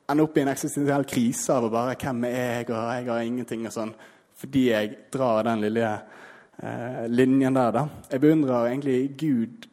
ender 0.09 0.25
opp 0.25 0.39
i 0.39 0.45
en 0.45 0.53
eksistensiell 0.55 1.07
krise 1.09 1.53
av 1.53 1.67
å 1.67 1.73
bare 1.73 1.99
Hvem 2.01 2.25
er 2.31 2.41
jeg, 2.41 2.71
og 2.71 2.79
jeg 2.79 3.09
har 3.11 3.29
ingenting, 3.29 3.67
og 3.69 3.75
sånn. 3.75 3.95
Fordi 4.41 4.65
jeg 4.71 4.97
drar 5.13 5.45
den 5.47 5.67
lille 5.67 5.93
eh, 5.93 7.05
linjen 7.13 7.61
der, 7.61 7.77
da. 7.77 7.87
Jeg 8.11 8.25
beundrer 8.25 8.71
egentlig 8.71 8.99
Gud 9.21 9.69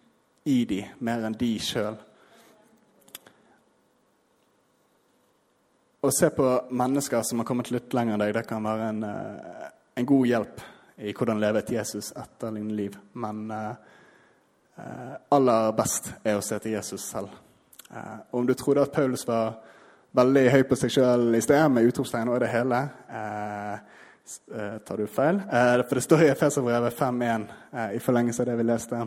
i 0.52 0.64
de 0.68 0.84
mer 1.06 1.28
enn 1.30 1.38
de 1.38 1.54
sjøl. 1.62 1.96
Å 6.02 6.10
se 6.12 6.32
på 6.34 6.46
mennesker 6.74 7.22
som 7.22 7.40
har 7.40 7.46
kommet 7.46 7.70
litt 7.70 7.94
lenger 7.94 8.16
enn 8.16 8.22
deg, 8.24 8.32
det 8.34 8.42
kan 8.50 8.64
være 8.66 8.86
en, 8.90 9.04
eh, 9.06 9.66
en 10.02 10.06
god 10.10 10.28
hjelp 10.28 10.62
i 10.98 11.12
hvordan 11.14 11.40
leve 11.40 11.60
et 11.62 11.70
Jesus 11.76 12.10
etterlignende 12.18 12.74
liv. 12.74 12.96
Men 13.14 13.52
eh, 13.52 13.76
eh, 14.82 15.12
aller 15.30 15.76
best 15.78 16.10
er 16.24 16.40
å 16.40 16.42
se 16.42 16.58
til 16.58 16.74
Jesus 16.74 17.06
selv. 17.06 17.30
Eh, 17.94 18.16
om 18.32 18.48
du 18.50 18.56
trodde 18.58 18.82
at 18.82 18.96
Paulus 18.96 19.28
var 19.28 19.60
veldig 20.18 20.44
høy 20.56 20.64
på 20.72 20.80
seg 20.82 20.96
sjøl 20.96 21.38
i 21.38 21.44
sted, 21.46 21.62
med 21.70 21.86
utropstegn 21.92 22.34
og 22.34 22.42
det 22.42 22.50
hele, 22.50 22.82
eh, 23.20 24.02
eh, 24.58 24.76
tar 24.82 24.98
du 24.98 25.06
feil. 25.06 25.44
for 25.86 25.94
det 25.96 26.06
står 26.08 26.26
i 26.26 26.32
Efeserbrevet 26.34 26.98
5.1, 26.98 27.46
i 27.94 28.00
forlengelse 28.00 28.42
av 28.42 28.50
det 28.50 28.58
vi 28.58 28.64
leste, 28.64 29.06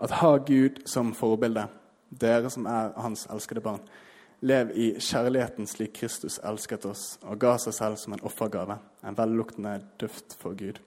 at 0.00 0.18
ha 0.22 0.36
Gud 0.38 0.86
som 0.88 1.12
forbilde, 1.12 1.68
dere 2.08 2.48
som 2.48 2.64
er 2.64 2.92
hans 2.96 3.26
elskede 3.26 3.60
barn. 3.60 3.84
Lev 4.40 4.70
i 4.76 4.90
kjærligheten 5.00 5.66
slik 5.66 5.94
Kristus 5.96 6.36
elsket 6.44 6.84
oss 6.84 7.04
og 7.24 7.38
ga 7.40 7.54
seg 7.60 7.72
selv 7.72 7.96
som 7.96 8.12
en 8.12 8.24
offergave, 8.28 8.76
en 9.02 9.16
velluktende 9.16 9.78
duft 10.00 10.36
for 10.40 10.52
Gud. 10.58 10.80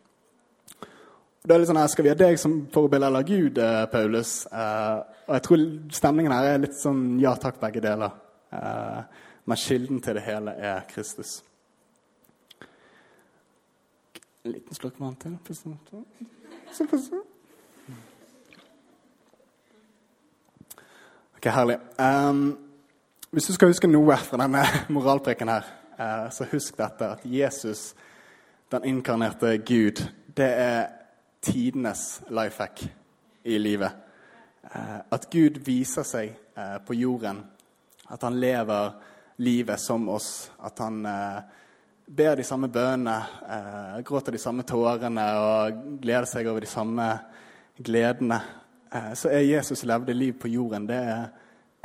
Det 1.40 1.56
er 1.56 1.62
litt 1.62 1.70
sånn 1.70 1.80
her, 1.80 1.88
Skal 1.88 2.06
vi 2.06 2.12
ha 2.12 2.18
deg 2.20 2.38
som 2.38 2.68
forbilde 2.70 3.08
eller 3.08 3.24
Gud, 3.24 3.58
eh, 3.58 3.86
Paulus? 3.90 4.46
Eh, 4.46 4.98
og 5.28 5.34
Jeg 5.34 5.44
tror 5.44 5.66
stemningen 5.92 6.32
her 6.32 6.44
er 6.54 6.58
litt 6.60 6.76
sånn 6.78 7.20
ja 7.20 7.34
takk, 7.36 7.60
begge 7.60 7.82
deler. 7.82 8.12
Eh, 8.52 9.02
men 9.46 9.58
kilden 9.58 10.02
til 10.02 10.14
det 10.14 10.24
hele 10.24 10.52
er 10.52 10.86
Kristus. 10.90 11.44
En 14.46 14.52
liten 14.52 14.76
slurk 14.76 15.00
vann 15.00 15.16
til. 15.16 15.38
Ok, 21.38 21.46
herlig. 21.46 21.80
Um, 21.98 22.69
hvis 23.32 23.46
du 23.46 23.54
skal 23.54 23.70
huske 23.70 23.88
noe 23.90 24.16
fra 24.26 24.40
denne 24.42 24.64
moralpreken 24.96 25.52
her, 25.52 25.66
eh, 26.02 26.30
så 26.34 26.48
husk 26.50 26.78
dette 26.80 27.12
at 27.14 27.26
Jesus, 27.30 27.92
den 28.74 28.88
inkarnerte 28.90 29.52
Gud, 29.62 30.02
det 30.38 30.48
er 30.50 30.88
tidenes 31.42 32.24
life 32.34 32.58
hack 32.58 32.82
i 33.46 33.60
livet. 33.62 33.92
Eh, 34.66 34.96
at 35.14 35.28
Gud 35.30 35.60
viser 35.66 36.08
seg 36.10 36.32
eh, 36.58 36.78
på 36.86 36.98
jorden. 36.98 37.44
At 38.10 38.26
han 38.26 38.40
lever 38.42 38.96
livet 39.46 39.80
som 39.80 40.08
oss. 40.10 40.50
At 40.66 40.82
han 40.82 41.04
ber 42.10 42.40
de 42.40 42.44
samme 42.44 42.68
bønnene, 42.74 44.02
gråter 44.04 44.34
de 44.34 44.42
samme 44.42 44.66
tårene 44.66 45.26
og 45.38 45.84
gleder 46.02 46.26
seg 46.26 46.50
over 46.50 46.66
de 46.66 46.72
samme 46.72 47.06
gledene. 47.78 48.40
Så 49.14 49.30
er 49.30 49.46
Jesus 49.46 49.86
levde 49.86 50.18
liv 50.18 50.34
på 50.42 50.50
jorden. 50.50 50.90
Det 50.90 50.98
er 50.98 51.30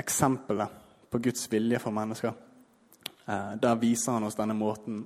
eksempelet 0.00 0.80
på 1.14 1.18
Guds 1.18 1.52
vilje 1.52 1.78
for 1.78 1.94
mennesker. 1.94 2.32
Eh, 3.26 3.52
der 3.62 3.76
viser 3.78 4.16
han 4.16 4.24
oss 4.26 4.34
denne 4.34 4.56
måten 4.58 5.04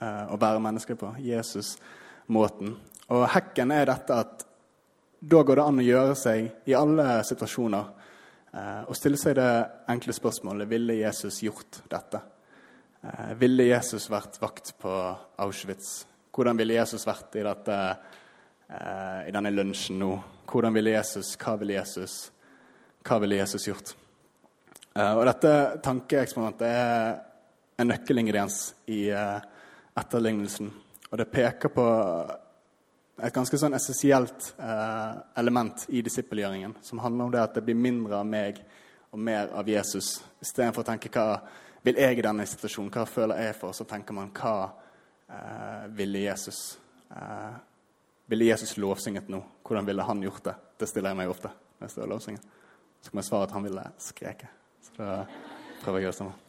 eh, 0.00 0.24
å 0.26 0.38
være 0.40 0.58
menneske 0.58 0.96
på. 0.98 1.12
Jesus-måten. 1.22 2.72
Og 3.14 3.22
hekken 3.30 3.70
er 3.70 3.86
dette 3.86 4.16
at 4.18 4.42
da 5.22 5.44
går 5.46 5.60
det 5.60 5.68
an 5.68 5.78
å 5.78 5.86
gjøre 5.86 6.18
seg 6.18 6.66
i 6.66 6.74
alle 6.74 7.22
situasjoner 7.22 7.86
eh, 8.50 8.82
og 8.82 8.98
stille 8.98 9.20
seg 9.20 9.38
det 9.38 9.48
enkle 9.94 10.18
spørsmålet 10.18 10.72
ville 10.74 10.98
Jesus 11.04 11.38
gjort 11.46 11.84
dette. 11.86 12.24
Ville 13.38 13.70
Jesus 13.70 14.10
vært 14.10 14.42
vakt 14.42 14.74
på 14.80 14.90
Auschwitz? 15.44 16.00
Hvordan 16.34 16.58
ville 16.58 16.80
Jesus 16.80 17.06
vært 17.06 17.36
i, 17.38 17.46
dette, 17.46 17.82
i 19.28 19.34
denne 19.36 19.52
lunsjen 19.54 20.00
nå? 20.02 20.14
Hvordan 20.50 20.74
ville 20.74 20.96
Jesus, 20.96 21.36
Hva 21.36 21.60
ville 21.60 21.76
Jesus? 21.76 22.24
Hva 23.04 23.20
ville 23.22 23.44
Jesus 23.44 23.68
gjort? 23.68 24.00
Uh, 24.94 25.16
og 25.18 25.24
dette 25.26 25.50
tankeeksperimentet 25.82 26.68
er 26.68 27.16
en 27.82 27.88
nøkkelingrediens 27.90 28.58
i 28.94 29.08
uh, 29.10 29.40
etterlignelsen. 29.98 30.68
Og 31.10 31.18
det 31.18 31.32
peker 31.32 31.72
på 31.74 31.86
et 33.18 33.34
ganske 33.34 33.58
sånn 33.58 33.74
essensielt 33.74 34.52
uh, 34.60 35.18
element 35.42 35.88
i 35.90 36.04
disippelgjøringen, 36.06 36.76
som 36.86 37.02
handler 37.02 37.26
om 37.26 37.34
det 37.34 37.42
at 37.42 37.58
det 37.58 37.66
blir 37.66 37.78
mindre 37.78 38.22
av 38.22 38.30
meg 38.30 38.62
og 39.10 39.18
mer 39.18 39.50
av 39.58 39.66
Jesus. 39.66 40.20
Istedenfor 40.38 40.86
å 40.86 40.90
tenke 40.92 41.10
hva 41.10 41.28
vil 41.82 41.98
jeg 41.98 42.22
i 42.22 42.26
denne 42.30 42.46
situasjonen, 42.46 42.94
hva 42.94 43.06
føler 43.10 43.46
jeg 43.48 43.58
for, 43.58 43.74
så 43.74 43.86
tenker 43.90 44.14
man 44.16 44.30
hva 44.34 44.56
ville 45.96 46.20
Jesus 46.20 46.58
Ville 48.28 48.46
Jesus 48.50 48.76
lovsynget 48.76 49.30
nå? 49.32 49.40
Hvordan 49.64 49.88
ville 49.88 50.04
han 50.06 50.22
gjort 50.22 50.44
det? 50.44 50.54
Det 50.78 50.88
stiller 50.88 51.12
jeg 51.12 51.18
meg 51.22 51.32
ofte 51.32 51.50
når 51.50 51.88
jeg 51.88 51.94
står 51.96 52.10
lovsynget. 52.12 52.52
Så 53.00 53.10
kan 53.10 53.20
jeg 53.20 53.28
svare 53.30 53.48
at 53.48 53.56
han 53.56 53.66
ville 53.66 53.86
skreke. 54.00 54.50
Så 54.84 54.96
da 54.98 55.24
prøver 55.80 55.98
jeg 55.98 56.04
å 56.04 56.04
gjøre 56.04 56.12
det 56.12 56.18
samme. 56.18 56.40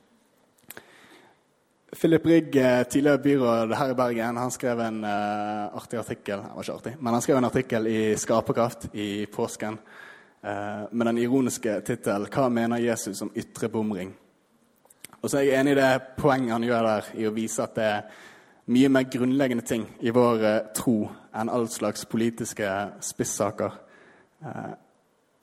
Philip 1.95 2.25
Rigg, 2.25 2.55
eh, 2.55 2.83
tidligere 2.83 3.21
byråd 3.23 3.75
her 3.79 3.91
i 3.93 3.95
Bergen, 3.95 4.37
han 4.37 4.51
skrev 4.51 4.79
en 4.83 4.97
uh, 5.03 5.77
artig 5.77 5.99
artikkel 5.99 6.41
han 6.41 6.51
var 6.55 6.65
ikke 6.65 6.75
artig, 6.75 6.93
men 6.99 7.13
han 7.13 7.23
skrev 7.23 7.37
en 7.37 7.47
artikkel 7.47 7.87
i 7.87 7.99
Skaperkraft 8.19 8.89
i 8.93 9.25
påsken 9.31 9.77
uh, 10.43 10.91
med 10.91 11.07
den 11.07 11.21
ironiske 11.23 11.77
tittelen 11.87 12.27
'Hva 12.27 12.49
mener 12.49 12.83
Jesus 12.83 13.21
om 13.21 13.31
ytre 13.35 13.69
bomring?' 13.69 14.11
Og 15.21 15.29
så 15.29 15.37
er 15.37 15.41
jeg 15.41 15.59
enig 15.59 15.71
i 15.71 15.79
det 15.79 16.01
poenget 16.17 16.51
han 16.51 16.67
gjør 16.67 16.83
der, 16.83 17.11
i 17.15 17.27
å 17.27 17.33
vise 17.33 17.63
at 17.63 17.75
det 17.75 17.83
er 17.83 18.01
mye 18.67 18.89
mer 18.89 19.07
grunnleggende 19.09 19.63
ting 19.63 19.87
i 20.01 20.11
vår 20.11 20.43
uh, 20.43 20.59
tro 20.75 20.97
enn 21.33 21.49
all 21.49 21.69
slags 21.71 22.05
politiske 22.05 22.67
spissaker. 23.01 23.71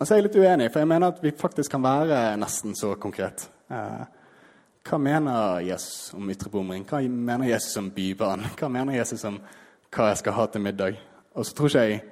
Eh, 0.02 0.04
men 0.04 0.06
så 0.06 0.14
er 0.14 0.18
jeg 0.18 0.26
litt 0.26 0.40
uenig, 0.42 0.70
for 0.72 0.82
jeg 0.82 0.88
mener 0.90 1.12
at 1.12 1.22
vi 1.22 1.30
faktisk 1.30 1.70
kan 1.70 1.82
være 1.84 2.36
nesten 2.40 2.74
så 2.74 2.96
konkret. 2.98 3.44
Eh, 3.70 4.02
hva 4.82 4.98
mener 4.98 5.60
Jesus 5.62 6.10
om 6.16 6.30
ytre 6.30 6.50
bomring? 6.50 6.82
Hva 6.84 6.98
mener 7.06 7.46
Jesus 7.46 7.76
om 7.78 7.90
bybarn? 7.94 8.42
Hva 8.58 8.68
mener 8.68 8.98
Jesus 8.98 9.22
om 9.24 9.38
hva 9.92 10.08
jeg 10.08 10.22
skal 10.22 10.32
ha 10.32 10.46
til 10.48 10.64
middag? 10.64 10.98
Og 11.36 11.46
så 11.46 11.54
tror 11.54 11.68
ikke 11.68 11.84
jeg 11.86 12.02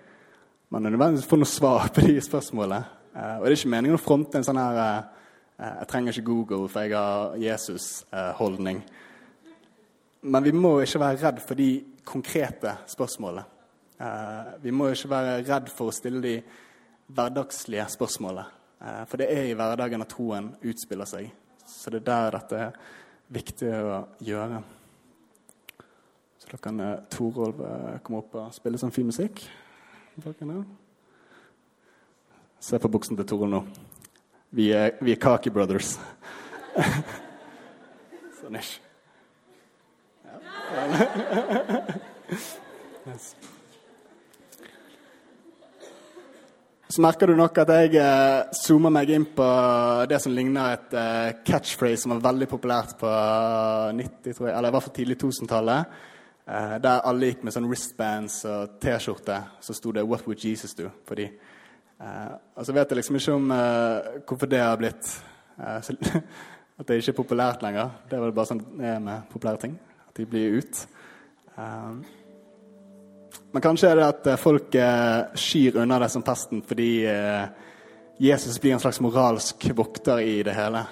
man 0.70 0.85
nødvendigvis 0.87 1.26
får 1.26 1.40
noe 1.40 1.50
svar 1.50 1.88
på 1.90 2.05
de 2.05 2.20
spørsmålene. 2.22 2.85
og 3.16 3.42
det 3.42 3.50
er 3.50 3.57
ikke 3.57 3.72
meningen 3.72 3.98
å 3.98 4.03
fronte 4.05 4.38
en 4.38 4.44
sånn 4.44 4.61
her 4.61 4.76
jeg 5.59 5.88
trenger 5.88 6.12
ikke 6.12 6.29
Google, 6.29 6.68
for 6.68 6.85
jeg 6.87 6.94
har 6.94 7.35
Jesus-holdning. 7.40 8.85
Men 10.22 10.44
vi 10.44 10.53
må 10.53 10.76
ikke 10.81 11.00
være 11.00 11.18
redd 11.24 11.40
for 11.42 11.59
de 11.59 11.70
konkrete 12.05 12.76
spørsmålene. 12.87 13.44
Eh, 13.98 14.53
vi 14.62 14.70
må 14.70 14.92
ikke 14.92 15.11
være 15.11 15.40
redd 15.48 15.72
for 15.74 15.90
å 15.90 15.96
stille 15.96 16.22
de 16.22 16.37
hverdagslige 17.14 17.86
spørsmålene. 17.94 18.46
Eh, 18.80 19.04
for 19.06 19.20
det 19.20 19.28
er 19.32 19.48
i 19.50 19.54
hverdagen 19.58 20.02
at 20.04 20.12
troen 20.12 20.52
utspiller 20.62 21.08
seg. 21.08 21.30
Så 21.66 21.90
det 21.92 22.02
er 22.02 22.08
der 22.10 22.36
dette 22.38 22.60
er 22.66 22.76
viktig 23.30 23.70
å 23.70 24.00
gjøre. 24.24 24.62
Så 26.40 26.52
da 26.52 26.60
kan 26.62 26.80
eh, 26.80 27.00
Torolv 27.12 27.64
komme 28.02 28.22
opp 28.22 28.34
og 28.40 28.54
spille 28.56 28.80
sånn 28.80 28.94
fin 28.94 29.08
musikk. 29.10 29.44
Se 32.60 32.78
på 32.78 32.92
buksen 32.92 33.16
til 33.16 33.26
Torolv 33.28 33.52
nå. 33.54 33.64
Vi 34.50 34.72
er, 34.74 34.96
vi 35.00 35.14
er 35.14 35.20
Kaki 35.22 35.50
Brothers. 35.54 35.98
sånn 38.40 38.58
ikke. 38.58 38.78
Så 46.90 47.03
merker 47.05 47.31
du 47.31 47.37
nok 47.38 47.55
at 47.62 47.68
jeg 47.70 48.00
eh, 48.03 48.48
zoomer 48.59 48.90
meg 48.90 49.12
inn 49.14 49.29
på 49.37 49.44
det 50.11 50.18
som 50.18 50.33
ligner 50.35 50.72
et 50.74 50.94
eh, 50.98 51.37
catchphrase 51.46 52.03
som 52.03 52.16
var 52.16 52.24
veldig 52.24 52.48
populært 52.50 52.96
på 52.98 53.11
90, 53.94 54.35
tror 54.35 54.48
jeg, 54.48 54.57
eller 54.57 54.72
i 54.72 54.74
hvert 54.74 54.87
fall 54.88 54.94
tidlig 54.96 55.16
2000-tallet. 55.20 56.00
Eh, 56.50 56.74
der 56.83 57.07
alle 57.07 57.29
gikk 57.31 57.44
med 57.46 57.55
sånn 57.55 57.68
wristbands 57.70 58.40
og 58.50 58.74
T-skjorte. 58.83 59.38
Så 59.62 59.76
sto 59.79 59.92
det 59.94 60.03
'What 60.03 60.26
would 60.26 60.42
Jesus 60.42 60.74
do?' 60.74 60.90
for 61.07 61.14
de. 61.14 61.29
Eh, 62.00 62.33
og 62.57 62.66
så 62.66 62.74
vet 62.74 62.90
jeg 62.90 62.96
liksom 62.96 63.16
ikke 63.16 63.38
om 63.38 63.50
eh, 63.50 64.11
hvorfor 64.26 64.46
det 64.50 64.59
har 64.59 64.76
blitt 64.76 65.22
eh, 65.61 65.81
så, 65.83 65.94
At 66.81 66.88
det 66.88 66.96
ikke 66.96 67.12
er 67.12 67.22
populært 67.22 67.62
lenger. 67.62 67.90
Det 68.11 68.16
er 68.18 68.24
vel 68.24 68.35
bare 68.35 68.50
sånn 68.50 68.66
det 68.79 68.88
er 68.88 68.98
med 68.98 69.31
populære 69.31 69.62
ting 69.62 69.79
at 70.09 70.16
de 70.16 70.26
blir 70.26 70.59
ut. 70.59 70.87
Um, 71.55 72.03
men 73.53 73.62
kanskje 73.62 73.90
er 73.90 73.98
det 73.98 74.07
at 74.07 74.29
eh, 74.31 74.38
folk 74.38 74.76
uh, 74.79 75.35
skyr 75.35 75.81
unna 75.83 75.98
det 75.98 76.11
som 76.12 76.22
pesten 76.22 76.62
fordi 76.66 76.92
uh, 77.11 77.48
Jesus 78.20 78.61
blir 78.62 78.76
en 78.76 78.83
slags 78.83 79.00
moralsk 79.03 79.70
vokter 79.74 80.20
i 80.22 80.42
det 80.46 80.55
hele. 80.55 80.85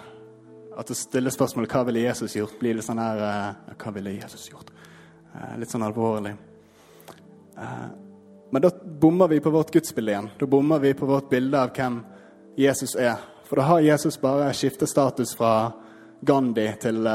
At 0.79 0.89
du 0.89 0.95
stiller 0.95 1.31
spørsmålet 1.31 1.71
'Hva 1.71 1.85
ville 1.87 2.07
Jesus 2.07 2.37
gjort?' 2.37 2.59
blir 2.59 2.75
litt 2.75 2.87
sånn 2.87 2.99
her 3.03 3.55
'Hva 3.77 3.93
ville 3.95 4.17
Jesus 4.17 4.49
gjort?' 4.51 4.73
litt 5.59 5.71
sånn 5.71 5.85
alvorlig. 5.85 6.37
men 8.51 8.63
da 8.63 8.71
bommer 9.01 9.29
vi 9.29 9.41
på 9.41 9.51
vårt 9.51 9.71
gudsbilde 9.71 10.11
igjen. 10.11 10.31
Da 10.39 10.47
bommer 10.47 10.79
vi 10.79 10.95
på 10.95 11.07
vårt 11.07 11.29
bilde 11.31 11.59
av 11.59 11.71
hvem 11.77 12.05
Jesus 12.57 12.97
er. 12.97 13.17
For 13.45 13.57
da 13.57 13.63
har 13.63 13.81
Jesus 13.81 14.21
bare 14.21 14.53
skiftet 14.53 14.89
status 14.89 15.37
fra 15.37 15.73
Gandhi 16.23 16.73
til 16.81 17.07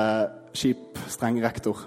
kjip, 0.54 1.00
streng 1.08 1.42
rektor. 1.44 1.78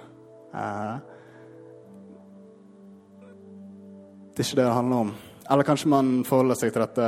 Det 4.37 4.42
er 4.42 4.49
ikke 4.51 4.57
det 4.57 4.64
det 4.66 4.72
handler 4.77 4.96
om. 4.96 5.12
Eller 5.51 5.64
kanskje 5.64 5.88
man 5.88 6.09
forholder 6.29 6.59
seg 6.61 6.72
til 6.75 6.83
dette 6.83 7.07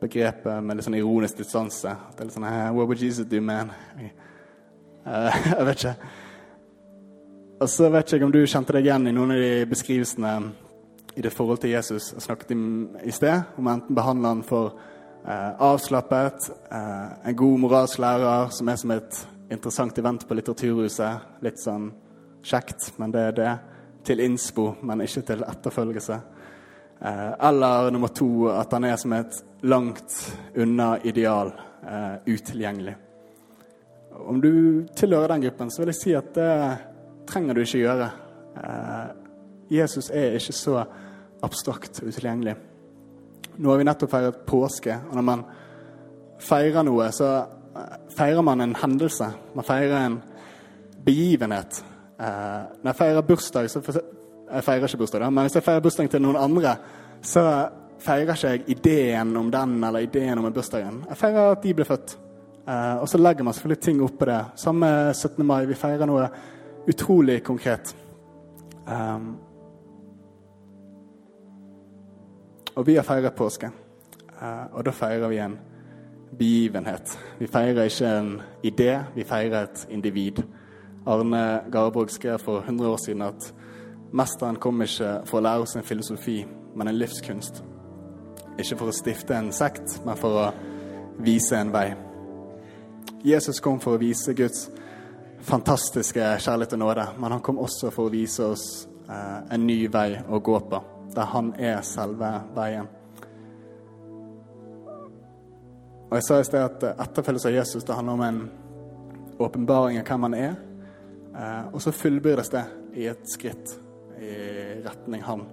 begrepet 0.00 0.64
med 0.64 0.78
litt 0.78 0.86
sånn 0.86 0.96
ironisk 0.96 1.42
distanse. 1.42 1.92
Det 2.14 2.22
er 2.22 2.30
litt 2.30 2.36
sånn 2.36 2.46
What 2.48 2.88
would 2.88 3.02
Jesus 3.02 3.26
do, 3.28 3.42
man? 3.44 3.74
Uh, 5.04 5.28
jeg 5.58 5.66
vet 5.68 5.82
ikke. 5.82 5.94
Og 7.60 7.68
så 7.68 7.90
vet 7.92 8.12
jeg 8.12 8.24
om 8.24 8.32
du 8.32 8.40
kjente 8.46 8.72
deg 8.72 8.86
igjen 8.88 9.10
i 9.10 9.12
noen 9.12 9.34
av 9.34 9.42
de 9.42 9.52
beskrivelsene 9.68 10.34
i 11.18 11.24
det 11.24 11.32
forhold 11.34 11.60
til 11.60 11.74
Jesus 11.74 12.12
jeg 12.14 12.22
snakket 12.22 12.52
om 12.54 12.66
i 13.04 13.12
sted, 13.12 13.42
om 13.58 13.68
enten 13.68 13.96
behandler 13.98 14.36
han 14.36 14.44
for 14.46 14.78
eh, 15.26 15.50
avslappet, 15.66 16.52
eh, 16.70 17.08
en 17.28 17.36
god 17.36 17.64
moralsk 17.64 17.98
lærer 18.00 18.54
som 18.54 18.70
er 18.70 18.78
som 18.78 18.94
et 18.94 19.24
interessant 19.50 19.98
event 19.98 20.24
på 20.28 20.38
Litteraturhuset. 20.38 21.42
Litt 21.42 21.58
sånn 21.60 21.90
kjekt, 22.46 22.92
men 22.96 23.12
det 23.12 23.26
er 23.26 23.36
det. 23.36 23.52
Til 24.04 24.20
innspo, 24.20 24.70
men 24.82 25.02
ikke 25.04 25.22
til 25.22 25.44
etterfølgelse. 25.44 26.20
Eh, 27.00 27.32
eller 27.48 27.90
nummer 27.90 28.08
to 28.08 28.48
at 28.50 28.72
han 28.72 28.84
er 28.84 28.96
som 28.96 29.12
et 29.12 29.42
langt 29.62 30.14
unna 30.56 30.96
ideal, 31.04 31.52
eh, 31.82 32.34
utilgjengelig. 32.34 32.96
Om 34.18 34.40
du 34.40 34.86
tilhører 34.96 35.28
den 35.28 35.42
gruppen, 35.42 35.70
så 35.70 35.82
vil 35.82 35.92
jeg 35.92 36.00
si 36.00 36.14
at 36.14 36.32
det 36.34 36.78
trenger 37.26 37.54
du 37.54 37.60
ikke 37.60 37.84
gjøre. 37.84 38.10
Eh, 38.56 39.06
Jesus 39.70 40.10
er 40.10 40.34
ikke 40.38 40.52
så 40.52 40.84
abstrakt 41.42 42.02
utilgjengelig. 42.02 42.56
Nå 43.58 43.70
har 43.70 43.78
vi 43.78 43.84
nettopp 43.84 44.10
feiret 44.10 44.42
påske, 44.46 44.98
og 45.10 45.14
når 45.14 45.22
man 45.22 45.44
feirer 46.38 46.82
noe, 46.82 47.12
så 47.12 47.46
feirer 48.16 48.42
man 48.42 48.60
en 48.60 48.74
hendelse. 48.74 49.30
Man 49.54 49.66
feirer 49.66 50.06
en 50.06 50.18
begivenhet. 51.04 51.82
Eh, 52.18 52.62
når 52.82 52.90
jeg 52.90 52.96
feirer 52.96 53.20
bursdag, 53.20 53.70
så 53.70 54.00
Jeg 54.48 54.64
feirer 54.64 54.84
ikke 54.84 54.96
bursdag, 54.96 55.20
da, 55.20 55.30
men 55.30 55.44
hvis 55.44 55.54
jeg 55.54 55.62
feirer 55.62 55.80
bursdagen 55.80 56.08
til 56.08 56.22
noen 56.24 56.36
andre, 56.40 56.76
så 57.22 57.42
feirer 58.00 58.32
ikke 58.32 58.48
jeg 58.48 58.62
ideen 58.68 59.36
om 59.36 59.50
den 59.50 59.84
eller 59.84 60.00
ideen 60.00 60.38
om 60.38 60.46
en 60.46 60.52
bursdagen. 60.52 61.04
Jeg 61.08 61.16
feirer 61.16 61.50
at 61.52 61.62
de 61.62 61.74
ble 61.74 61.84
født. 61.84 62.18
Eh, 62.68 62.96
og 63.00 63.08
så 63.08 63.18
legger 63.18 63.44
man 63.44 63.54
selvfølgelig 63.54 63.80
ting 63.80 64.02
oppå 64.02 64.24
det. 64.24 64.44
Samme 64.56 65.14
17. 65.14 65.46
mai. 65.46 65.66
Vi 65.66 65.74
feirer 65.74 66.06
noe 66.06 66.28
utrolig 66.88 67.42
konkret. 67.42 67.96
Um, 68.86 69.36
og 72.76 72.86
vi 72.86 72.94
har 72.94 73.02
feiret 73.02 73.34
påske. 73.36 73.70
Uh, 74.40 74.76
og 74.78 74.84
da 74.84 74.90
feirer 74.90 75.28
vi 75.28 75.38
en 75.44 75.58
begivenhet. 76.38 77.18
Vi 77.38 77.46
feirer 77.46 77.84
ikke 77.84 78.12
en 78.18 78.40
idé, 78.64 78.98
vi 79.14 79.24
feirer 79.24 79.62
et 79.62 79.86
individ. 79.90 80.42
Arne 81.08 81.42
Garborg 81.72 82.10
skrev 82.10 82.38
for 82.38 82.60
100 82.60 82.88
år 82.88 82.96
siden 83.00 83.22
at 83.22 83.52
mesteren 84.12 84.58
kom 84.60 84.82
ikke 84.84 85.22
for 85.28 85.40
å 85.40 85.44
lære 85.46 85.64
oss 85.64 85.76
en 85.76 85.86
filosofi, 85.86 86.42
men 86.76 86.90
en 86.90 86.98
livskunst. 86.98 87.62
Ikke 88.58 88.76
for 88.76 88.90
å 88.90 88.96
stifte 88.96 89.36
en 89.36 89.48
sekt, 89.54 90.00
men 90.04 90.18
for 90.20 90.42
å 90.42 90.50
vise 91.24 91.56
en 91.56 91.72
vei. 91.72 91.86
Jesus 93.24 93.60
kom 93.64 93.80
for 93.80 93.96
å 93.96 94.02
vise 94.02 94.34
Guds 94.36 94.68
fantastiske 95.48 96.20
kjærlighet 96.44 96.76
og 96.76 96.82
nåde, 96.84 97.08
men 97.18 97.32
han 97.36 97.42
kom 97.42 97.58
også 97.62 97.90
for 97.94 98.08
å 98.08 98.12
vise 98.12 98.44
oss 98.52 98.68
eh, 99.08 99.40
en 99.54 99.66
ny 99.66 99.80
vei 99.92 100.20
å 100.28 100.42
gå 100.44 100.60
på, 100.70 100.82
der 101.14 101.32
han 101.32 101.52
er 101.56 101.80
selve 101.86 102.30
veien. 102.56 102.88
Og 106.08 106.16
Jeg 106.16 106.24
sa 106.24 106.38
i 106.40 106.46
sted 106.48 106.64
at 106.64 106.88
etterfølgelse 106.94 107.50
av 107.50 107.58
Jesus 107.58 107.84
det 107.84 107.96
handler 107.96 108.16
om 108.16 108.24
en 108.24 108.40
åpenbaring 109.38 110.00
av 110.00 110.08
hvem 110.08 110.24
han 110.28 110.36
er, 110.38 110.56
Eh, 111.38 111.66
og 111.72 111.82
så 111.82 111.92
fullbyrdes 111.94 112.50
det 112.50 112.64
i 112.98 113.06
et 113.06 113.30
skritt 113.30 113.76
i 114.18 114.34
retning 114.82 115.22
han. 115.22 115.46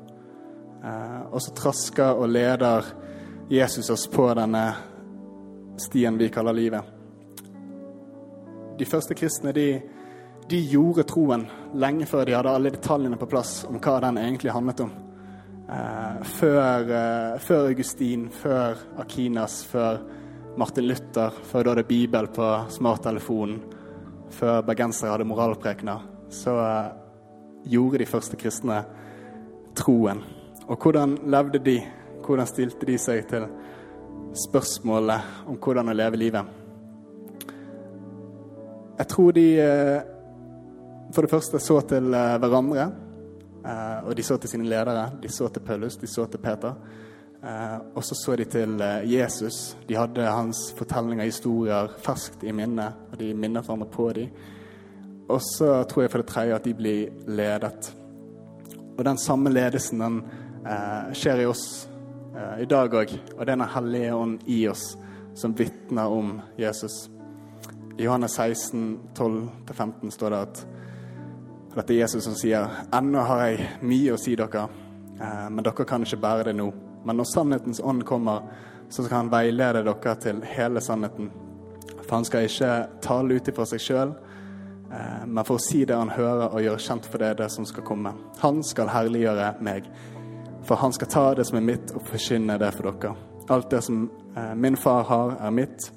Eh, 0.83 1.21
og 1.29 1.41
så 1.41 1.53
trasker 1.53 2.17
og 2.17 2.29
leder 2.29 2.85
Jesus 3.49 3.89
oss 3.93 4.07
på 4.09 4.27
denne 4.33 4.65
stien 5.77 6.17
vi 6.17 6.29
kaller 6.33 6.57
livet. 6.57 6.81
De 8.79 8.85
første 8.85 9.15
kristne 9.15 9.53
de, 9.55 9.67
de 10.49 10.59
gjorde 10.71 11.05
troen 11.07 11.45
lenge 11.77 12.07
før 12.09 12.25
de 12.25 12.35
hadde 12.35 12.55
alle 12.57 12.73
detaljene 12.73 13.19
på 13.19 13.29
plass 13.29 13.61
om 13.69 13.77
hva 13.79 13.99
den 14.07 14.19
egentlig 14.23 14.55
handlet 14.55 14.85
om. 14.87 14.91
Eh, 15.69 16.25
før, 16.39 16.89
eh, 16.89 17.39
før, 17.39 17.69
Augustin, 17.69 18.27
før 18.33 18.81
Akinas, 19.01 19.63
før 19.69 20.01
Martin 20.57 20.87
Luther, 20.89 21.33
før 21.43 21.69
da 21.69 21.79
det 21.79 21.87
Bibel 21.87 22.27
på 22.33 22.51
smarttelefonen 22.73 23.74
før 24.33 24.61
bergensere 24.65 25.11
hadde 25.13 25.27
moralprekener, 25.27 26.01
så 26.33 26.55
uh, 26.57 26.95
gjorde 27.69 28.01
de 28.01 28.09
første 28.09 28.38
kristne 28.39 28.81
troen. 29.77 30.23
Og 30.67 30.77
hvordan 30.81 31.17
levde 31.29 31.61
de? 31.61 31.77
Hvordan 32.25 32.49
stilte 32.49 32.88
de 32.89 32.97
seg 32.97 33.27
til 33.29 33.45
spørsmålet 34.35 35.45
om 35.47 35.59
hvordan 35.61 35.91
å 35.91 35.95
leve 35.95 36.19
livet? 36.19 36.53
Jeg 38.95 39.09
tror 39.11 39.35
de 39.35 39.47
uh, 39.61 39.99
for 41.13 41.25
det 41.25 41.31
første 41.31 41.61
så 41.61 41.79
til 41.85 42.13
uh, 42.13 42.38
hverandre, 42.41 42.91
og 44.05 44.11
de 44.13 44.21
så 44.21 44.35
til 44.38 44.51
sine 44.51 44.67
ledere. 44.69 45.07
De 45.17 45.29
så 45.33 45.47
til 45.49 45.63
Paulus, 45.65 45.95
de 45.97 46.05
så 46.05 46.27
til 46.29 46.38
Peter. 46.38 46.75
Eh, 47.45 47.77
og 47.93 48.03
så 48.03 48.15
så 48.17 48.36
de 48.36 48.45
til 48.49 48.81
eh, 48.81 49.05
Jesus. 49.05 49.75
De 49.88 49.97
hadde 49.97 50.25
hans 50.25 50.71
fortellinger 50.77 51.25
og 51.25 51.29
historier 51.29 51.91
ferskt 52.01 52.43
i 52.43 52.51
minnet. 52.51 52.93
og 53.12 53.19
de 53.19 53.34
minnet 53.34 53.65
hverandre 53.65 53.89
på 53.91 54.10
dem. 54.13 54.29
Og 55.29 55.41
så 55.41 55.84
tror 55.84 56.03
jeg 56.03 56.12
for 56.12 56.21
det 56.21 56.27
tredje 56.27 56.55
at 56.55 56.65
de 56.65 56.73
blir 56.73 57.10
ledet. 57.27 57.93
Og 58.97 59.05
den 59.05 59.17
samme 59.17 59.49
ledelsen 59.49 59.99
den 59.99 60.21
eh, 60.65 61.13
skjer 61.13 61.43
i 61.43 61.49
oss 61.49 61.88
eh, 62.36 62.63
i 62.63 62.69
dag 62.69 62.93
òg. 62.93 63.13
Og 63.38 63.45
det 63.45 63.51
er 63.51 63.55
Den 63.55 63.73
hellige 63.75 64.15
ånd 64.15 64.39
i 64.47 64.67
oss 64.67 64.97
som 65.36 65.53
vitner 65.53 66.08
om 66.08 66.39
Jesus. 66.58 67.10
I 67.97 68.03
Johannes 68.03 68.31
16, 68.31 68.99
12-15 69.13 70.12
står 70.12 70.29
det 70.29 70.39
at 70.39 70.65
dette 71.75 71.93
er 71.93 72.05
Jesus 72.05 72.23
som 72.23 72.36
sier 72.39 72.71
ennå 72.95 73.23
har 73.27 73.45
jeg 73.49 73.69
mye 73.84 74.15
å 74.15 74.19
si 74.19 74.36
dere, 74.36 74.67
eh, 75.19 75.47
men 75.51 75.63
dere 75.63 75.86
kan 75.86 76.03
ikke 76.03 76.21
bære 76.23 76.49
det 76.49 76.55
nå. 76.55 76.71
Men 77.05 77.19
når 77.19 77.27
sannhetens 77.29 77.81
ånd 77.83 78.03
kommer, 78.05 78.41
så 78.89 79.03
skal 79.03 79.17
han 79.17 79.29
veilede 79.29 79.83
dere 79.85 80.15
til 80.21 80.41
hele 80.45 80.81
sannheten. 80.81 81.29
For 82.05 82.15
han 82.15 82.25
skal 82.25 82.47
ikke 82.47 82.71
tale 83.01 83.37
ut 83.37 83.49
ifra 83.49 83.65
seg 83.69 83.81
sjøl, 83.81 84.13
eh, 84.91 85.25
men 85.25 85.45
for 85.45 85.57
å 85.57 85.63
si 85.63 85.83
det 85.85 85.97
han 85.97 86.13
hører, 86.13 86.49
og 86.51 86.61
gjøre 86.61 86.81
kjent 86.81 87.09
for 87.09 87.21
det, 87.21 87.35
det 87.41 87.49
som 87.53 87.65
skal 87.65 87.85
komme. 87.87 88.13
Han 88.41 88.61
skal 88.63 88.91
herliggjøre 88.93 89.55
meg, 89.65 89.89
for 90.65 90.81
han 90.81 90.93
skal 90.93 91.11
ta 91.13 91.25
det 91.37 91.47
som 91.49 91.59
er 91.59 91.67
mitt, 91.71 91.93
og 91.95 92.05
forkynne 92.09 92.57
det 92.61 92.71
for 92.77 92.91
dere. 92.91 93.15
Alt 93.53 93.69
det 93.73 93.83
som 93.85 94.05
eh, 94.35 94.53
min 94.57 94.77
far 94.77 95.05
har, 95.09 95.37
er 95.47 95.53
mitt, 95.53 95.89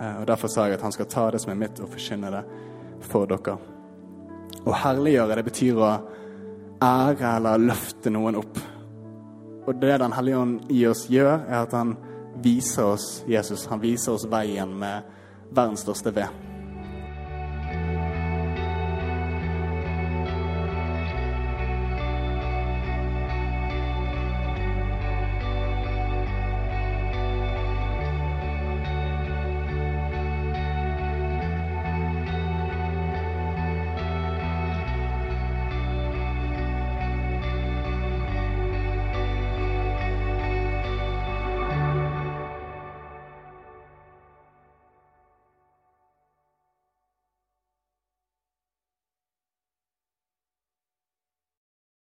eh, 0.00 0.20
og 0.20 0.26
derfor 0.28 0.52
sa 0.52 0.68
jeg 0.68 0.78
at 0.78 0.84
han 0.84 0.96
skal 0.96 1.10
ta 1.12 1.30
det 1.32 1.44
som 1.44 1.52
er 1.52 1.60
mitt, 1.64 1.80
og 1.80 1.92
forkynne 1.92 2.32
det 2.32 2.44
for 3.04 3.28
dere. 3.28 3.56
Å 4.64 4.76
herliggjøre, 4.84 5.40
det 5.40 5.48
betyr 5.48 5.80
å 5.80 5.90
ære 6.84 7.36
eller 7.38 7.68
løfte 7.72 8.12
noen 8.12 8.40
opp. 8.40 8.60
Og 9.66 9.74
det 9.80 10.00
Den 10.00 10.12
hellige 10.12 10.38
ånd 10.38 10.70
i 10.70 10.86
oss 10.86 11.06
gjør, 11.08 11.46
er 11.48 11.62
at 11.62 11.72
han 11.72 11.96
viser 12.42 12.84
oss 12.84 13.24
Jesus. 13.28 13.66
Han 13.66 13.80
viser 13.80 14.12
oss 14.12 14.26
veien 14.28 14.74
med 14.78 15.02
verdens 15.54 15.80
største 15.86 16.14
ved. 16.14 16.53